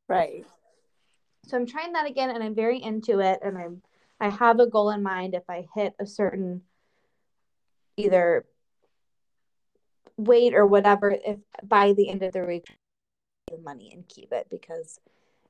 Right. 0.08 0.46
So 1.50 1.58
i'm 1.58 1.66
trying 1.66 1.94
that 1.94 2.08
again 2.08 2.30
and 2.30 2.44
i'm 2.44 2.56
very 2.56 2.82
into 2.82 3.20
it 3.20 3.40
and 3.44 3.58
i'm 3.58 3.82
i 4.20 4.30
have 4.30 4.60
a 4.60 4.68
goal 4.68 4.92
in 4.92 5.04
mind 5.04 5.34
if 5.34 5.44
i 5.50 5.66
hit 5.76 5.94
a 6.00 6.06
certain 6.06 6.62
either 7.98 8.46
weight 10.18 10.54
or 10.54 10.66
whatever 10.66 11.10
if 11.26 11.38
by 11.64 11.94
the 11.94 12.10
end 12.10 12.24
of 12.24 12.34
the 12.34 12.44
week 12.44 12.66
the 13.50 13.58
money 13.58 13.92
and 13.94 14.08
keep 14.08 14.32
it 14.32 14.48
because 14.50 15.00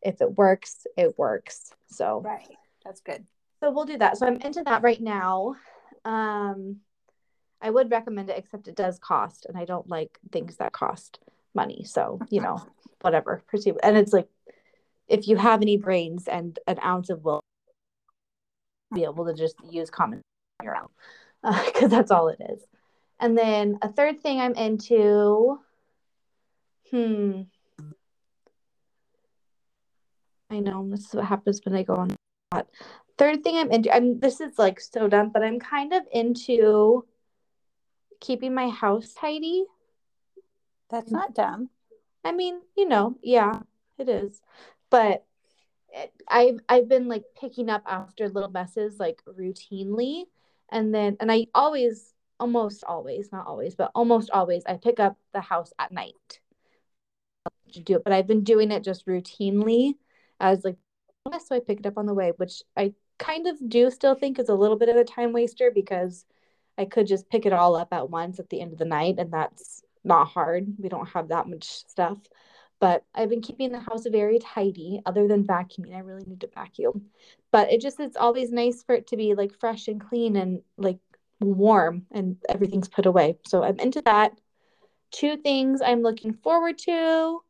if 0.01 0.21
it 0.21 0.37
works 0.37 0.85
it 0.95 1.17
works. 1.17 1.73
So 1.87 2.21
Right. 2.21 2.47
That's 2.85 3.01
good. 3.01 3.25
so 3.59 3.71
we'll 3.71 3.85
do 3.85 3.97
that. 3.97 4.17
So 4.17 4.27
i'm 4.27 4.37
into 4.37 4.63
that 4.63 4.83
right 4.83 5.01
now. 5.01 5.55
Um 6.05 6.77
i 7.61 7.69
would 7.69 7.91
recommend 7.91 8.29
it 8.29 8.37
except 8.37 8.67
it 8.67 8.75
does 8.75 8.99
cost 8.99 9.45
and 9.45 9.57
i 9.57 9.65
don't 9.65 9.89
like 9.89 10.17
things 10.31 10.57
that 10.57 10.71
cost 10.71 11.19
money. 11.53 11.83
So 11.83 12.19
you 12.29 12.41
know 12.41 12.57
whatever. 13.01 13.43
Proceed 13.47 13.75
and 13.83 13.97
it's 13.97 14.13
like 14.13 14.29
if 15.09 15.27
you 15.27 15.37
have 15.37 15.61
any 15.61 15.77
brains 15.77 16.27
and 16.27 16.59
an 16.67 16.79
ounce 16.83 17.09
of 17.09 17.23
will 17.23 17.41
be 18.93 19.03
able 19.03 19.25
to 19.25 19.33
just 19.33 19.55
use 19.69 19.89
common 19.89 20.21
on 20.59 20.65
your 20.65 20.77
own 20.77 20.87
because 21.65 21.89
that's 21.89 22.11
all 22.11 22.27
it 22.27 22.39
is 22.49 22.61
and 23.19 23.37
then 23.37 23.77
a 23.81 23.91
third 23.91 24.21
thing 24.21 24.39
i'm 24.39 24.55
into 24.55 25.59
hmm 26.91 27.41
i 30.49 30.59
know 30.59 30.87
this 30.89 31.07
is 31.07 31.13
what 31.13 31.25
happens 31.25 31.61
when 31.63 31.75
i 31.75 31.83
go 31.83 31.93
on 31.95 32.15
that 32.51 32.67
third 33.17 33.43
thing 33.43 33.57
i'm 33.57 33.71
into 33.71 33.93
i'm 33.95 34.19
this 34.19 34.41
is 34.41 34.57
like 34.57 34.79
so 34.79 35.07
dumb 35.07 35.29
but 35.31 35.43
i'm 35.43 35.59
kind 35.59 35.93
of 35.93 36.03
into 36.11 37.05
keeping 38.19 38.53
my 38.53 38.69
house 38.69 39.13
tidy 39.13 39.65
That's 40.89 41.11
not 41.11 41.35
dumb. 41.35 41.69
I 42.23 42.31
mean, 42.31 42.61
you 42.75 42.87
know, 42.87 43.15
yeah, 43.21 43.59
it 43.97 44.09
is. 44.09 44.41
But 44.89 45.25
I've 46.27 46.59
I've 46.69 46.87
been 46.89 47.07
like 47.07 47.23
picking 47.39 47.69
up 47.69 47.83
after 47.85 48.29
little 48.29 48.51
messes 48.51 48.99
like 48.99 49.21
routinely, 49.25 50.25
and 50.71 50.93
then 50.93 51.17
and 51.19 51.31
I 51.31 51.47
always 51.53 52.13
almost 52.39 52.83
always 52.85 53.31
not 53.31 53.47
always 53.47 53.75
but 53.75 53.91
almost 53.95 54.29
always 54.31 54.63
I 54.65 54.77
pick 54.77 54.99
up 54.99 55.17
the 55.33 55.41
house 55.41 55.73
at 55.77 55.91
night 55.91 56.39
to 57.73 57.79
do 57.81 57.95
it, 57.95 58.03
but 58.03 58.13
I've 58.13 58.27
been 58.27 58.43
doing 58.43 58.71
it 58.71 58.83
just 58.83 59.05
routinely 59.05 59.93
as 60.39 60.63
like 60.63 60.77
so 61.45 61.55
I 61.55 61.59
pick 61.59 61.79
it 61.79 61.85
up 61.85 61.97
on 61.97 62.05
the 62.05 62.13
way, 62.13 62.31
which 62.37 62.63
I 62.75 62.93
kind 63.19 63.45
of 63.47 63.57
do 63.69 63.91
still 63.91 64.15
think 64.15 64.39
is 64.39 64.49
a 64.49 64.55
little 64.55 64.77
bit 64.77 64.89
of 64.89 64.95
a 64.95 65.03
time 65.03 65.33
waster 65.33 65.71
because 65.73 66.25
I 66.77 66.85
could 66.85 67.07
just 67.07 67.29
pick 67.29 67.45
it 67.45 67.53
all 67.53 67.75
up 67.75 67.89
at 67.91 68.09
once 68.09 68.39
at 68.39 68.49
the 68.49 68.61
end 68.61 68.71
of 68.73 68.79
the 68.79 68.85
night, 68.85 69.15
and 69.19 69.31
that's 69.31 69.83
not 70.03 70.29
hard. 70.29 70.67
We 70.79 70.89
don't 70.89 71.09
have 71.09 71.27
that 71.27 71.47
much 71.47 71.65
stuff. 71.65 72.17
But 72.79 73.03
I've 73.13 73.29
been 73.29 73.41
keeping 73.41 73.71
the 73.71 73.79
house 73.79 74.05
very 74.07 74.39
tidy, 74.39 75.01
other 75.05 75.27
than 75.27 75.43
vacuuming. 75.43 75.95
I 75.95 75.99
really 75.99 76.23
need 76.25 76.41
to 76.41 76.47
vacuum. 76.47 77.07
But 77.51 77.71
it 77.71 77.81
just, 77.81 77.99
it's 77.99 78.15
always 78.15 78.51
nice 78.51 78.83
for 78.83 78.95
it 78.95 79.07
to 79.07 79.17
be 79.17 79.33
like 79.33 79.59
fresh 79.59 79.87
and 79.87 79.99
clean 79.99 80.37
and 80.37 80.61
like 80.77 80.99
warm 81.41 82.05
and 82.11 82.37
everything's 82.47 82.87
put 82.87 83.05
away. 83.05 83.37
So 83.47 83.63
I'm 83.63 83.79
into 83.79 84.01
that. 84.03 84.39
Two 85.11 85.37
things 85.37 85.81
I'm 85.81 86.01
looking 86.01 86.33
forward 86.33 86.77
to. 86.79 87.41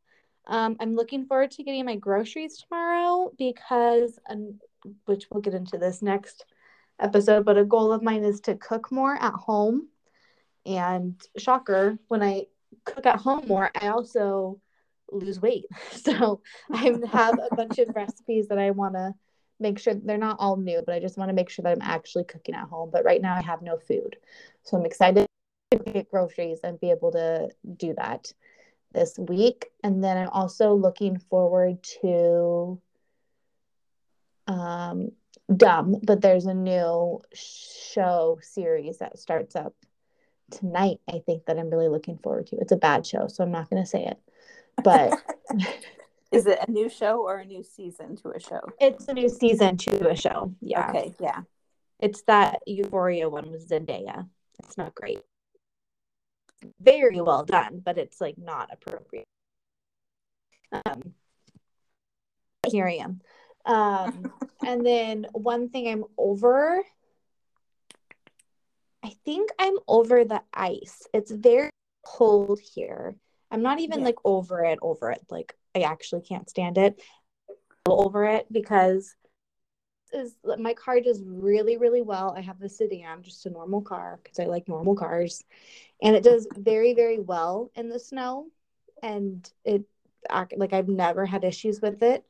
Um, 0.48 0.78
I'm 0.80 0.96
looking 0.96 1.26
forward 1.26 1.52
to 1.52 1.64
getting 1.64 1.86
my 1.86 1.96
groceries 1.96 2.58
tomorrow 2.58 3.32
because, 3.38 4.18
which 5.06 5.28
we'll 5.30 5.42
get 5.42 5.54
into 5.54 5.78
this 5.78 6.02
next 6.02 6.46
episode, 7.00 7.46
but 7.46 7.58
a 7.58 7.64
goal 7.64 7.94
of 7.94 8.02
mine 8.02 8.24
is 8.24 8.42
to 8.42 8.56
cook 8.56 8.92
more 8.92 9.16
at 9.16 9.34
home. 9.34 9.90
And 10.66 11.22
shocker, 11.38 12.00
when 12.08 12.24
I 12.24 12.48
cook 12.86 13.06
at 13.06 13.20
home 13.20 13.46
more, 13.48 13.70
I 13.80 13.90
also 13.90 14.60
lose 15.12 15.42
weight. 15.42 15.66
So 15.92 16.42
I 16.72 16.96
have 17.12 17.40
a 17.40 17.56
bunch 17.56 17.80
of 17.80 17.96
recipes 17.96 18.48
that 18.48 18.58
I 18.58 18.72
want 18.72 18.96
to 18.96 19.14
make 19.60 19.80
sure 19.80 19.94
they're 19.94 20.18
not 20.18 20.38
all 20.40 20.56
new, 20.56 20.82
but 20.86 20.96
I 20.96 21.00
just 21.00 21.18
want 21.18 21.30
to 21.30 21.36
make 21.36 21.50
sure 21.50 21.64
that 21.64 21.72
I'm 21.72 21.82
actually 21.82 22.24
cooking 22.24 22.56
at 22.56 22.70
home. 22.70 22.90
But 22.92 23.06
right 23.06 23.22
now 23.22 23.36
I 23.36 23.42
have 23.42 23.62
no 23.62 23.78
food. 23.78 24.18
So 24.64 24.78
I'm 24.78 24.86
excited 24.86 25.28
to 25.72 25.78
get 25.80 26.10
groceries 26.10 26.60
and 26.64 26.80
be 26.80 26.92
able 26.92 27.12
to 27.12 27.50
do 27.78 27.94
that 27.98 28.32
this 28.94 29.20
week. 29.20 29.68
And 29.84 30.04
then 30.04 30.18
I'm 30.18 30.30
also 30.30 30.74
looking 30.74 31.18
forward 31.18 31.84
to 32.02 32.82
um 34.48 35.12
dumb, 35.56 36.00
but 36.04 36.22
there's 36.22 36.46
a 36.46 36.54
new 36.54 37.22
show 37.34 38.40
series 38.42 39.00
that 39.00 39.20
starts 39.20 39.56
up 39.56 39.74
tonight, 40.50 41.00
I 41.08 41.20
think 41.26 41.46
that 41.46 41.58
I'm 41.58 41.70
really 41.70 41.88
looking 41.88 42.18
forward 42.18 42.48
to. 42.48 42.58
It's 42.58 42.72
a 42.72 42.78
bad 42.78 43.06
show, 43.06 43.28
so 43.28 43.44
I'm 43.44 43.52
not 43.52 43.70
going 43.70 43.82
to 43.82 43.90
say 43.90 44.06
it. 44.06 44.20
But 44.84 45.22
is 46.32 46.46
it 46.46 46.60
a 46.68 46.72
new 46.72 46.90
show 46.90 47.24
or 47.24 47.38
a 47.38 47.46
new 47.46 47.64
season 47.64 48.16
to 48.18 48.32
a 48.32 48.40
show? 48.40 48.62
It's 48.80 49.08
a 49.08 49.14
new 49.14 49.30
season 49.30 49.78
to 49.78 50.10
a 50.10 50.16
show. 50.16 50.54
Yeah. 50.62 50.90
Okay, 50.90 51.16
yeah. 51.20 51.42
It's 52.00 52.22
that 52.24 52.62
Euphoria 52.66 53.30
one 53.30 53.52
with 53.52 53.68
Zendaya. 53.68 54.28
It's 54.64 54.78
not 54.78 54.96
great. 54.96 55.20
Very 56.80 57.22
well 57.22 57.44
done, 57.44 57.82
but 57.84 57.98
it's 57.98 58.22
like 58.22 58.38
not 58.38 58.70
appropriate. 58.72 59.26
Um, 60.86 61.14
here 62.68 62.88
I 62.88 62.96
am. 62.96 63.22
Um, 63.66 64.34
and 64.66 64.86
then 64.86 65.26
one 65.34 65.70
thing 65.70 65.88
I'm 65.88 66.06
over, 66.18 66.84
I 69.04 69.14
think 69.26 69.50
I'm 69.58 69.78
over 69.88 70.26
the 70.26 70.42
ice. 70.54 71.08
It's 71.14 71.32
very 71.32 71.70
cold 72.06 72.60
here. 72.60 73.16
I'm 73.52 73.62
not 73.62 73.80
even 73.80 74.00
yeah. 74.00 74.06
like 74.06 74.18
over 74.24 74.64
it, 74.64 74.80
over 74.82 75.12
it. 75.12 75.26
Like 75.30 75.56
I 75.76 75.82
actually 75.82 76.22
can't 76.22 76.50
stand 76.50 76.78
it. 76.78 77.02
Over 77.86 78.26
it 78.26 78.46
because 78.52 79.16
is 80.12 80.36
my 80.58 80.74
car 80.74 81.00
does 81.00 81.22
really 81.24 81.78
really 81.78 82.02
well. 82.02 82.34
I 82.36 82.42
have 82.42 82.60
the 82.60 82.70
sedan, 82.70 83.24
just 83.24 83.46
a 83.46 83.50
normal 83.50 83.82
car 83.82 84.20
because 84.24 84.40
I 84.40 84.46
like 84.46 84.68
normal 84.68 84.96
cars, 84.96 85.44
and 86.02 86.16
it 86.16 86.24
does 86.24 86.48
very 86.56 86.94
very 86.94 87.20
well 87.20 87.72
in 87.76 87.90
the 87.90 88.00
snow, 88.00 88.48
and 89.02 89.50
it 89.64 89.84
like 90.56 90.74
I've 90.74 90.90
never 90.90 91.26
had 91.26 91.44
issues 91.44 91.82
with 91.82 92.04
it 92.04 92.26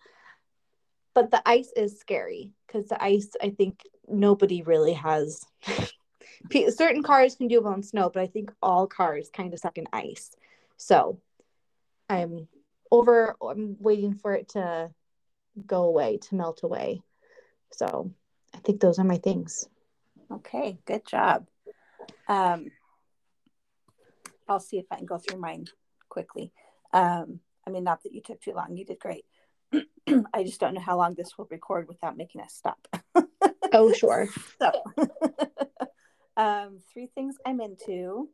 but 1.20 1.32
the 1.32 1.42
ice 1.46 1.72
is 1.76 2.00
scary 2.00 2.52
because 2.66 2.88
the 2.88 3.04
ice 3.04 3.30
i 3.42 3.50
think 3.50 3.82
nobody 4.08 4.62
really 4.62 4.94
has 4.94 5.46
certain 6.70 7.04
cars 7.04 7.36
can 7.36 7.48
do 7.48 7.62
well 7.62 7.74
in 7.74 7.84
snow 7.84 8.10
but 8.14 8.22
i 8.22 8.28
think 8.28 8.52
all 8.62 8.88
cars 8.88 9.30
kind 9.34 9.54
of 9.54 9.60
suck 9.60 9.78
in 9.78 9.86
ice 9.92 10.36
so 10.80 11.20
i'm 12.10 12.48
over 12.90 13.36
i'm 13.48 13.76
waiting 13.80 14.16
for 14.16 14.34
it 14.34 14.50
to 14.50 14.90
go 15.68 15.84
away 15.84 16.18
to 16.18 16.36
melt 16.36 16.62
away 16.64 17.02
so 17.72 18.12
i 18.56 18.58
think 18.60 18.80
those 18.80 18.98
are 18.98 19.04
my 19.04 19.18
things 19.18 19.68
okay 20.32 20.80
good 20.86 21.06
job 21.06 21.46
um 22.28 22.72
i'll 24.48 24.60
see 24.60 24.78
if 24.78 24.86
i 24.90 24.96
can 24.96 25.06
go 25.06 25.18
through 25.18 25.40
mine 25.40 25.66
quickly 26.08 26.54
um 26.94 27.40
i 27.68 27.70
mean 27.70 27.84
not 27.84 28.02
that 28.04 28.14
you 28.14 28.22
took 28.22 28.42
too 28.42 28.54
long 28.54 28.78
you 28.78 28.86
did 28.86 29.00
great 29.00 29.26
I 30.34 30.44
just 30.44 30.60
don't 30.60 30.74
know 30.74 30.82
how 30.82 30.98
long 30.98 31.14
this 31.14 31.38
will 31.38 31.48
record 31.50 31.88
without 31.88 32.18
making 32.18 32.42
us 32.42 32.54
stop. 32.54 32.88
oh, 33.74 33.94
sure. 33.94 34.28
So, 34.60 34.72
um, 36.38 36.80
three 36.92 37.10
things 37.16 37.36
I'm 37.46 37.62
into. 37.62 38.30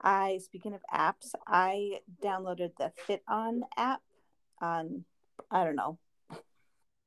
I, 0.00 0.38
speaking 0.42 0.74
of 0.74 0.80
apps, 0.92 1.32
I 1.46 2.00
downloaded 2.22 2.72
the 2.78 2.92
FitOn 3.08 3.60
app 3.76 4.00
on, 4.60 5.04
I 5.50 5.64
don't 5.64 5.76
know, 5.76 5.98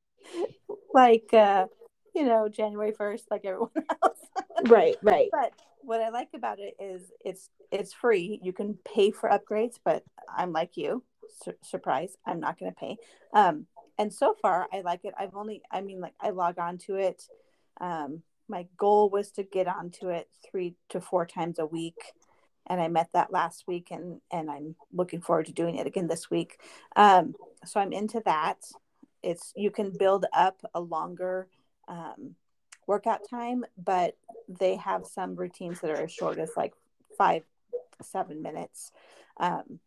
like, 0.94 1.34
uh, 1.34 1.68
you 2.16 2.26
know, 2.26 2.50
January 2.50 2.92
1st, 2.92 3.24
like 3.30 3.46
everyone 3.46 3.70
else. 4.04 4.20
right, 4.68 4.96
right. 5.02 5.30
But 5.32 5.54
what 5.82 6.02
I 6.02 6.10
like 6.10 6.30
about 6.36 6.60
it 6.60 6.76
is 6.80 7.12
it's 7.24 7.50
it's 7.72 7.94
free. 7.94 8.40
You 8.44 8.54
can 8.54 8.78
pay 8.86 9.12
for 9.12 9.30
upgrades, 9.30 9.76
but 9.84 10.04
I'm 10.36 10.52
like 10.52 10.76
you. 10.76 11.04
Sur- 11.42 11.58
surprise, 11.64 12.18
I'm 12.26 12.42
not 12.42 12.60
going 12.60 12.72
to 12.72 12.76
pay. 12.78 12.98
Um, 13.34 13.66
and 13.98 14.12
so 14.12 14.36
far 14.42 14.68
i 14.74 14.82
like 14.82 15.02
it 15.04 15.14
i've 15.18 15.36
only 15.36 15.62
i 15.72 15.80
mean 15.80 16.00
like 16.00 16.14
i 16.20 16.30
log 16.32 16.58
on 16.58 16.78
to 16.78 16.96
it 16.96 17.24
um, 17.80 18.22
my 18.50 18.68
goal 18.78 19.10
was 19.10 19.32
to 19.32 19.44
get 19.44 19.68
onto 19.68 20.10
it 20.10 20.28
three 20.46 20.76
to 20.90 21.00
four 21.00 21.26
times 21.26 21.58
a 21.58 21.66
week 21.66 21.98
and 22.68 22.82
i 22.82 22.88
met 22.88 23.10
that 23.14 23.32
last 23.32 23.66
week 23.68 23.90
and 23.92 24.22
and 24.32 24.50
i'm 24.50 24.76
looking 24.94 25.22
forward 25.22 25.46
to 25.46 25.54
doing 25.54 25.76
it 25.78 25.88
again 25.88 26.08
this 26.08 26.30
week. 26.30 26.60
Um, 26.96 27.36
so 27.66 27.80
i'm 27.80 27.94
into 27.94 28.22
that. 28.26 28.58
It's 29.24 29.54
you 29.56 29.72
can 29.72 29.92
build 29.98 30.26
up 30.34 30.62
a 30.74 30.80
longer 30.80 31.48
um, 31.88 32.36
workout 32.88 33.22
time 33.30 33.64
but 33.84 34.18
they 34.48 34.76
have 34.76 35.06
some 35.06 35.36
routines 35.36 35.80
that 35.82 35.92
are 35.92 36.04
as 36.04 36.12
short 36.12 36.40
as 36.40 36.52
like 36.58 36.74
five 37.18 37.44
seven 38.02 38.42
minutes. 38.42 38.92
Um, 39.38 39.80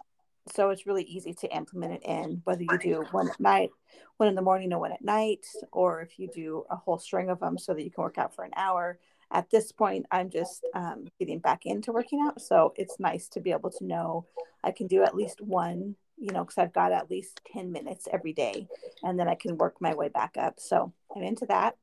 so 0.53 0.71
it's 0.71 0.87
really 0.87 1.05
easy 1.05 1.33
to 1.35 1.57
implement 1.57 1.95
it 1.95 2.03
in 2.05 2.43
whether 2.45 2.63
you 2.63 2.79
do 2.79 3.05
one 3.13 3.31
at 3.31 3.41
night 3.41 3.71
one 4.19 4.29
in 4.29 4.35
the 4.35 4.43
morning 4.43 4.71
and 4.73 4.81
one 4.81 4.93
at 4.93 5.03
night 5.03 5.47
or 5.73 6.03
if 6.03 6.19
you 6.19 6.29
do 6.29 6.65
a 6.71 6.77
whole 6.77 6.99
string 6.99 7.31
of 7.31 7.41
them 7.41 7.57
so 7.57 7.73
that 7.73 7.83
you 7.83 7.91
can 7.91 8.05
work 8.05 8.19
out 8.19 8.35
for 8.35 8.45
an 8.45 8.51
hour 8.55 8.99
at 9.31 9.51
this 9.51 9.73
point 9.73 10.07
i'm 10.11 10.31
just 10.31 10.65
um, 10.75 11.07
getting 11.19 11.39
back 11.39 11.67
into 11.67 11.93
working 11.93 12.21
out 12.27 12.41
so 12.41 12.73
it's 12.77 12.99
nice 12.99 13.29
to 13.29 13.41
be 13.41 13.51
able 13.51 13.71
to 13.71 13.85
know 13.85 14.27
i 14.63 14.71
can 14.71 14.87
do 14.87 15.03
at 15.03 15.15
least 15.15 15.41
one 15.41 15.97
you 16.17 16.33
know 16.33 16.45
because 16.45 16.59
i've 16.59 16.73
got 16.73 16.93
at 16.93 17.11
least 17.11 17.41
10 17.53 17.73
minutes 17.73 18.09
every 18.13 18.33
day 18.33 18.67
and 19.03 19.19
then 19.19 19.29
i 19.29 19.35
can 19.35 19.59
work 19.59 19.77
my 19.81 19.95
way 19.95 20.09
back 20.09 20.37
up 20.39 20.59
so 20.59 20.93
i'm 21.15 21.23
into 21.23 21.47
that 21.47 21.77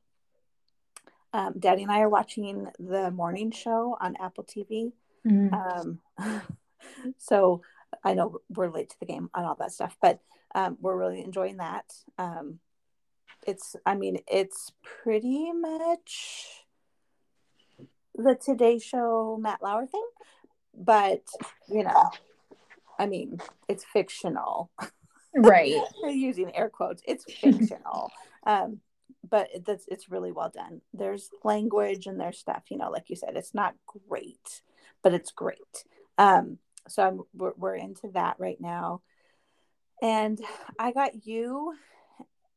um, 1.34 1.54
daddy 1.58 1.82
and 1.82 1.92
i 1.92 2.00
are 2.00 2.08
watching 2.08 2.66
the 2.78 3.10
morning 3.10 3.50
show 3.50 3.96
on 4.00 4.16
apple 4.20 4.44
tv 4.44 4.92
mm-hmm. 5.26 5.54
um, 5.54 6.42
so 7.18 7.62
I 8.04 8.14
know 8.14 8.40
we're 8.48 8.70
late 8.70 8.90
to 8.90 9.00
the 9.00 9.06
game 9.06 9.30
on 9.34 9.44
all 9.44 9.56
that 9.56 9.72
stuff, 9.72 9.96
but 10.00 10.20
um, 10.54 10.76
we're 10.80 10.96
really 10.96 11.22
enjoying 11.22 11.58
that. 11.58 11.92
Um, 12.18 12.58
it's, 13.46 13.76
I 13.84 13.94
mean, 13.94 14.18
it's 14.26 14.72
pretty 14.82 15.52
much 15.52 16.61
the 18.14 18.34
Today 18.34 18.78
Show 18.78 19.38
Matt 19.40 19.62
Lauer 19.62 19.86
thing, 19.86 20.06
but 20.74 21.22
you 21.68 21.84
know, 21.84 22.10
I 22.98 23.06
mean, 23.06 23.38
it's 23.68 23.84
fictional, 23.84 24.70
right? 25.34 25.80
Using 26.04 26.54
air 26.54 26.70
quotes, 26.70 27.02
it's 27.06 27.24
fictional. 27.24 28.10
um, 28.46 28.80
but 29.28 29.48
that's 29.64 29.86
it's 29.88 30.10
really 30.10 30.32
well 30.32 30.50
done. 30.54 30.80
There's 30.92 31.30
language 31.44 32.06
and 32.06 32.20
there's 32.20 32.38
stuff, 32.38 32.64
you 32.70 32.76
know, 32.76 32.90
like 32.90 33.08
you 33.08 33.16
said, 33.16 33.36
it's 33.36 33.54
not 33.54 33.74
great, 34.08 34.62
but 35.02 35.14
it's 35.14 35.30
great. 35.30 35.84
Um, 36.18 36.58
so 36.88 37.02
I'm 37.02 37.20
we're, 37.34 37.52
we're 37.56 37.76
into 37.76 38.08
that 38.14 38.36
right 38.38 38.60
now 38.60 39.02
and 40.00 40.40
i 40.78 40.92
got 40.92 41.26
you 41.26 41.74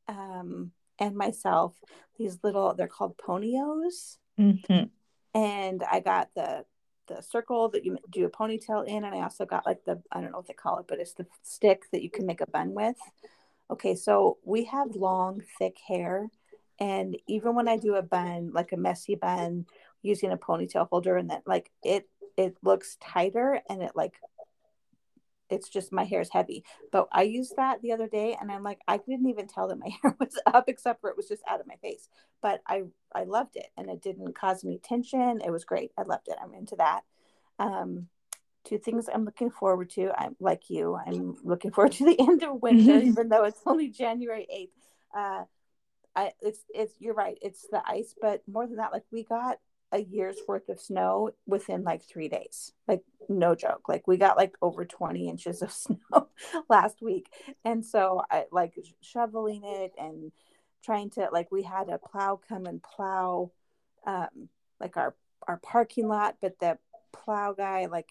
um 0.08 0.72
and 1.00 1.16
myself 1.16 1.74
these 2.18 2.40
little 2.44 2.74
they're 2.74 2.88
called 2.88 3.18
ponios 3.18 4.18
mm-hmm. 4.40 4.86
And 5.36 5.84
i 5.92 6.02
got 6.02 6.30
the 6.36 6.66
the 7.10 7.22
circle 7.22 7.70
that 7.70 7.86
you 7.86 8.00
do 8.12 8.26
a 8.26 8.32
ponytail 8.32 8.88
in 8.88 9.06
and 9.06 9.16
i 9.16 9.22
also 9.22 9.46
got 9.46 9.66
like 9.68 9.86
the 9.86 10.02
i 10.12 10.22
don't 10.22 10.32
know 10.32 10.40
what 10.40 10.48
they 10.48 10.54
call 10.56 10.80
it 10.80 10.88
but 10.90 11.00
it's 11.00 11.14
the 11.14 11.28
stick 11.44 11.84
that 11.94 12.04
you 12.04 12.12
can 12.12 12.26
make 12.28 12.42
a 12.42 12.48
bun 12.48 12.74
with 12.74 12.98
Okay, 13.72 13.96
so 13.96 14.38
we 14.46 14.66
have 14.66 14.96
long, 14.96 15.42
thick 15.58 15.78
hair. 15.88 16.30
And 16.80 17.18
even 17.28 17.56
when 17.56 17.68
I 17.68 17.78
do 17.78 17.96
a 17.96 18.02
bun, 18.04 18.52
like 18.54 18.72
a 18.74 18.78
messy 18.78 19.16
bun 19.16 19.66
using 20.04 20.32
a 20.32 20.38
ponytail 20.38 20.90
holder, 20.90 21.18
and 21.18 21.30
then 21.30 21.42
like 21.46 21.72
it 21.84 22.08
it 22.38 22.58
looks 22.64 22.98
tighter 23.02 23.62
and 23.70 23.82
it 23.82 23.94
like 23.96 24.16
it's 25.50 25.70
just 25.70 25.92
my 25.92 26.04
hair 26.04 26.22
is 26.22 26.30
heavy. 26.32 26.64
But 26.92 27.08
I 27.12 27.24
used 27.24 27.56
that 27.58 27.82
the 27.82 27.92
other 27.92 28.08
day 28.08 28.38
and 28.40 28.52
I'm 28.52 28.64
like, 28.64 28.80
I 28.88 28.98
didn't 28.98 29.30
even 29.30 29.48
tell 29.48 29.68
that 29.68 29.80
my 29.80 29.90
hair 30.04 30.16
was 30.20 30.40
up 30.46 30.66
except 30.68 31.02
for 31.02 31.10
it 31.10 31.18
was 31.18 31.28
just 31.28 31.44
out 31.48 31.60
of 31.60 31.68
my 31.68 31.76
face. 31.82 32.10
But 32.42 32.62
I 32.68 32.84
I 33.14 33.24
loved 33.24 33.56
it 33.56 33.68
and 33.78 33.90
it 33.90 34.02
didn't 34.02 34.36
cause 34.36 34.64
me 34.64 34.80
tension. 34.84 35.42
It 35.46 35.52
was 35.52 35.66
great. 35.66 35.92
I 35.98 36.04
loved 36.04 36.28
it. 36.28 36.38
I'm 36.42 36.54
into 36.54 36.76
that. 36.78 37.02
Um 37.60 38.08
two 38.64 38.80
things 38.80 39.08
I'm 39.14 39.26
looking 39.26 39.52
forward 39.52 39.92
to. 39.92 40.12
I'm 40.18 40.36
like 40.40 40.70
you, 40.70 40.96
I'm 40.96 41.38
looking 41.44 41.72
forward 41.74 41.94
to 41.94 42.06
the 42.06 42.20
end 42.20 42.44
of 42.44 42.62
winter, 42.62 43.00
even 43.02 43.30
though 43.30 43.44
it's 43.44 43.62
only 43.66 43.90
January 43.90 44.48
8th. 44.52 44.70
Uh 45.20 45.44
I 46.16 46.32
it's 46.42 46.60
it's 46.74 46.94
you're 47.00 47.14
right, 47.14 47.38
it's 47.42 47.68
the 47.72 47.82
ice, 47.86 48.16
but 48.20 48.42
more 48.48 48.66
than 48.66 48.78
that, 48.78 48.94
like 48.94 49.04
we 49.12 49.24
got 49.24 49.60
a 49.92 50.00
year's 50.00 50.38
worth 50.48 50.70
of 50.70 50.80
snow 50.80 51.32
within 51.46 51.84
like 51.84 52.04
three 52.04 52.28
days. 52.28 52.74
Like, 52.88 53.02
no 53.30 53.56
joke. 53.56 53.88
Like, 53.88 54.08
we 54.08 54.18
got 54.18 54.38
like 54.38 54.56
over 54.62 54.86
20 54.86 55.30
inches 55.30 55.62
of 55.62 55.72
snow 55.72 56.30
last 56.70 57.02
week. 57.02 57.32
And 57.64 57.86
so 57.86 58.22
I 58.30 58.46
like 58.52 58.74
shoveling 59.02 59.62
it 59.64 59.94
and 59.98 60.32
trying 60.84 61.10
to, 61.12 61.30
like, 61.32 61.52
we 61.52 61.64
had 61.64 61.90
a 61.90 61.98
plow 61.98 62.40
come 62.48 62.66
and 62.66 62.82
plow 62.82 63.52
um, 64.06 64.50
like 64.80 64.98
our, 64.98 65.16
our 65.48 65.58
parking 65.58 66.08
lot, 66.08 66.36
but 66.42 66.60
the 66.60 66.78
plow 67.12 67.54
guy, 67.54 67.88
like, 67.88 68.10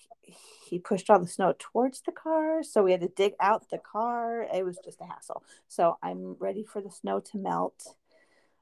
he 0.69 0.79
pushed 0.79 1.11
all 1.11 1.19
the 1.19 1.29
snow 1.29 1.55
towards 1.59 2.01
the 2.01 2.13
car. 2.13 2.63
So 2.63 2.83
we 2.83 2.93
had 2.93 3.03
to 3.03 3.09
dig 3.09 3.35
out 3.41 3.69
the 3.71 3.79
car. 3.79 4.47
It 4.53 4.65
was 4.65 4.79
just 4.85 5.01
a 5.01 5.05
hassle. 5.05 5.43
So 5.69 5.99
I'm 6.03 6.37
ready 6.39 6.65
for 6.65 6.81
the 6.81 6.91
snow 6.91 7.21
to 7.21 7.39
melt 7.39 7.97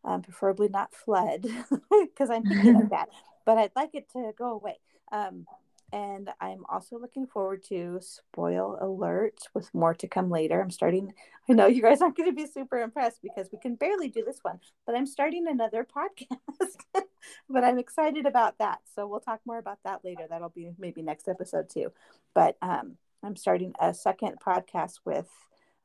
um, 0.05 0.23
preferably 0.23 0.69
not 0.69 0.95
flood 0.95 1.47
because 1.91 2.31
I'm 2.31 2.45
thinking 2.45 2.77
of 2.77 2.91
that. 2.91 3.09
But 3.45 3.59
I'd 3.59 3.73
like 3.75 3.91
it 3.95 4.11
to 4.13 4.33
go 4.37 4.53
away. 4.53 4.79
Um, 5.11 5.47
and 5.93 6.31
I'm 6.41 6.65
also 6.71 6.99
looking 6.99 7.27
forward 7.27 7.63
to 7.65 7.99
Spoil 8.01 8.79
Alert 8.81 9.41
with 9.53 9.73
more 9.75 9.93
to 9.95 10.09
come 10.09 10.31
later. 10.31 10.61
I'm 10.61 10.71
starting, 10.71 11.13
I 11.51 11.53
know 11.53 11.67
you 11.67 11.83
guys 11.83 12.01
aren't 12.01 12.17
going 12.17 12.31
to 12.31 12.35
be 12.35 12.47
super 12.47 12.81
impressed 12.81 13.21
because 13.23 13.51
we 13.53 13.59
can 13.59 13.75
barely 13.75 14.09
do 14.09 14.25
this 14.25 14.39
one, 14.43 14.59
but 14.87 14.95
I'm 14.95 15.07
starting 15.07 15.47
another 15.47 15.87
podcast. 15.87 17.05
but 17.49 17.65
I'm 17.65 17.79
excited 17.79 18.25
about 18.25 18.59
that. 18.59 18.81
So 18.95 19.07
we'll 19.07 19.21
talk 19.21 19.41
more 19.45 19.59
about 19.59 19.79
that 19.85 20.03
later. 20.03 20.27
That'll 20.29 20.49
be 20.49 20.73
maybe 20.79 21.03
next 21.03 21.29
episode 21.29 21.69
too. 21.69 21.93
But 22.35 22.57
um, 22.63 22.97
I'm 23.23 23.37
starting 23.37 23.75
a 23.79 23.93
second 23.93 24.37
podcast 24.45 25.01
with 25.05 25.29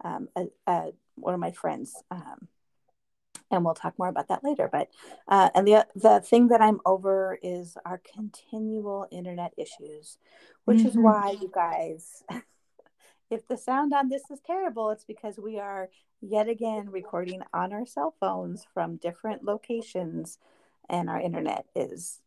um, 0.03 0.29
a, 0.37 0.45
a, 0.67 0.91
one 1.15 1.33
of 1.33 1.39
my 1.39 1.51
friends. 1.51 2.01
Um, 2.11 2.47
and 3.51 3.63
we'll 3.63 3.73
talk 3.73 3.97
more 3.97 4.09
about 4.09 4.27
that 4.27 4.43
later. 4.43 4.69
But 4.71 4.89
uh, 5.27 5.49
and 5.55 5.67
the 5.67 5.87
the 5.95 6.19
thing 6.21 6.47
that 6.49 6.61
I'm 6.61 6.79
over 6.85 7.37
is 7.41 7.77
our 7.85 8.01
continual 8.13 9.07
internet 9.11 9.53
issues, 9.57 10.17
which 10.65 10.79
mm-hmm. 10.79 10.87
is 10.87 10.97
why 10.97 11.37
you 11.39 11.51
guys, 11.53 12.23
if 13.29 13.47
the 13.47 13.57
sound 13.57 13.93
on 13.93 14.09
this 14.09 14.23
is 14.31 14.39
terrible, 14.45 14.89
it's 14.91 15.05
because 15.05 15.37
we 15.37 15.59
are 15.59 15.89
yet 16.21 16.49
again 16.49 16.89
recording 16.89 17.41
on 17.53 17.73
our 17.73 17.85
cell 17.85 18.15
phones 18.19 18.65
from 18.73 18.97
different 18.97 19.43
locations, 19.43 20.37
and 20.89 21.09
our 21.09 21.19
internet 21.19 21.65
is 21.75 22.19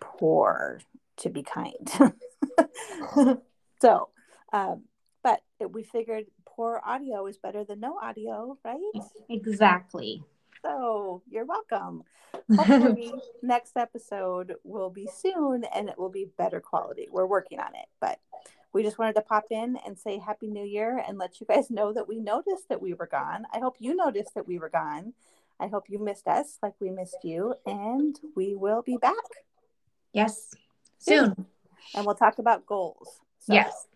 poor, 0.00 0.80
to 1.18 1.30
be 1.30 1.42
kind. 1.42 1.90
so. 3.80 4.08
Um, 4.54 4.82
but 5.22 5.40
we 5.70 5.82
figured 5.82 6.26
poor 6.54 6.80
audio 6.84 7.26
is 7.26 7.38
better 7.38 7.64
than 7.64 7.80
no 7.80 7.98
audio, 7.98 8.56
right? 8.64 8.78
Exactly. 9.28 10.22
So 10.62 11.22
you're 11.28 11.44
welcome. 11.44 12.04
Hopefully, 12.56 13.12
next 13.42 13.76
episode 13.76 14.54
will 14.64 14.90
be 14.90 15.08
soon 15.14 15.64
and 15.74 15.88
it 15.88 15.98
will 15.98 16.08
be 16.08 16.28
better 16.38 16.60
quality. 16.60 17.08
We're 17.10 17.26
working 17.26 17.60
on 17.60 17.74
it, 17.74 17.86
but 18.00 18.18
we 18.72 18.82
just 18.82 18.98
wanted 18.98 19.14
to 19.14 19.22
pop 19.22 19.44
in 19.50 19.76
and 19.86 19.98
say 19.98 20.18
Happy 20.18 20.48
New 20.48 20.64
Year 20.64 21.02
and 21.06 21.18
let 21.18 21.40
you 21.40 21.46
guys 21.46 21.70
know 21.70 21.92
that 21.92 22.08
we 22.08 22.18
noticed 22.18 22.68
that 22.68 22.80
we 22.80 22.94
were 22.94 23.06
gone. 23.06 23.44
I 23.52 23.58
hope 23.58 23.76
you 23.78 23.94
noticed 23.94 24.34
that 24.34 24.46
we 24.46 24.58
were 24.58 24.70
gone. 24.70 25.12
I 25.60 25.68
hope 25.68 25.84
you 25.88 25.98
missed 25.98 26.26
us 26.26 26.58
like 26.62 26.74
we 26.80 26.90
missed 26.90 27.18
you, 27.22 27.54
and 27.66 28.18
we 28.34 28.54
will 28.54 28.82
be 28.82 28.96
back. 28.96 29.14
Yes, 30.12 30.54
soon. 30.98 31.46
And 31.94 32.06
we'll 32.06 32.14
talk 32.14 32.38
about 32.38 32.66
goals. 32.66 33.20
So 33.38 33.54
yes. 33.54 33.86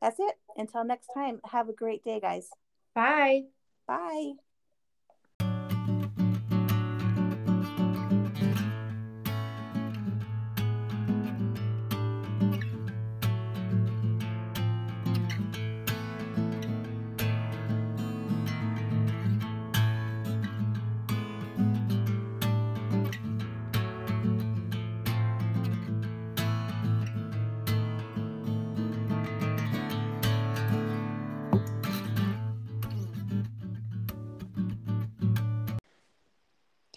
That's 0.00 0.18
it. 0.18 0.36
Until 0.56 0.84
next 0.84 1.08
time, 1.14 1.40
have 1.44 1.68
a 1.68 1.72
great 1.72 2.04
day, 2.04 2.20
guys. 2.20 2.50
Bye. 2.94 3.50
Bye. 3.86 4.40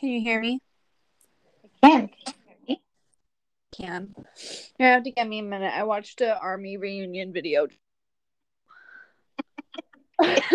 Can 0.04 0.12
you 0.12 0.20
hear 0.20 0.42
me? 0.42 0.60
I 1.64 1.70
can. 1.82 2.10
Hear 2.26 2.36
you. 2.68 2.76
Can. 3.72 4.14
You 4.78 4.86
have 4.86 5.04
to 5.04 5.12
give 5.12 5.26
me 5.26 5.40
a 5.40 5.44
minute. 5.44 5.72
I 5.74 5.84
watched 5.84 6.20
an 6.20 6.36
army 6.42 6.76
reunion 6.76 7.32
video. 7.32 7.68
I 10.22 10.52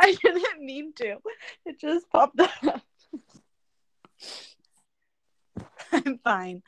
didn't 0.00 0.64
mean 0.64 0.92
to. 0.94 1.18
It 1.64 1.78
just 1.78 2.10
popped 2.10 2.40
up. 2.40 2.50
I'm 5.92 6.18
fine. 6.18 6.64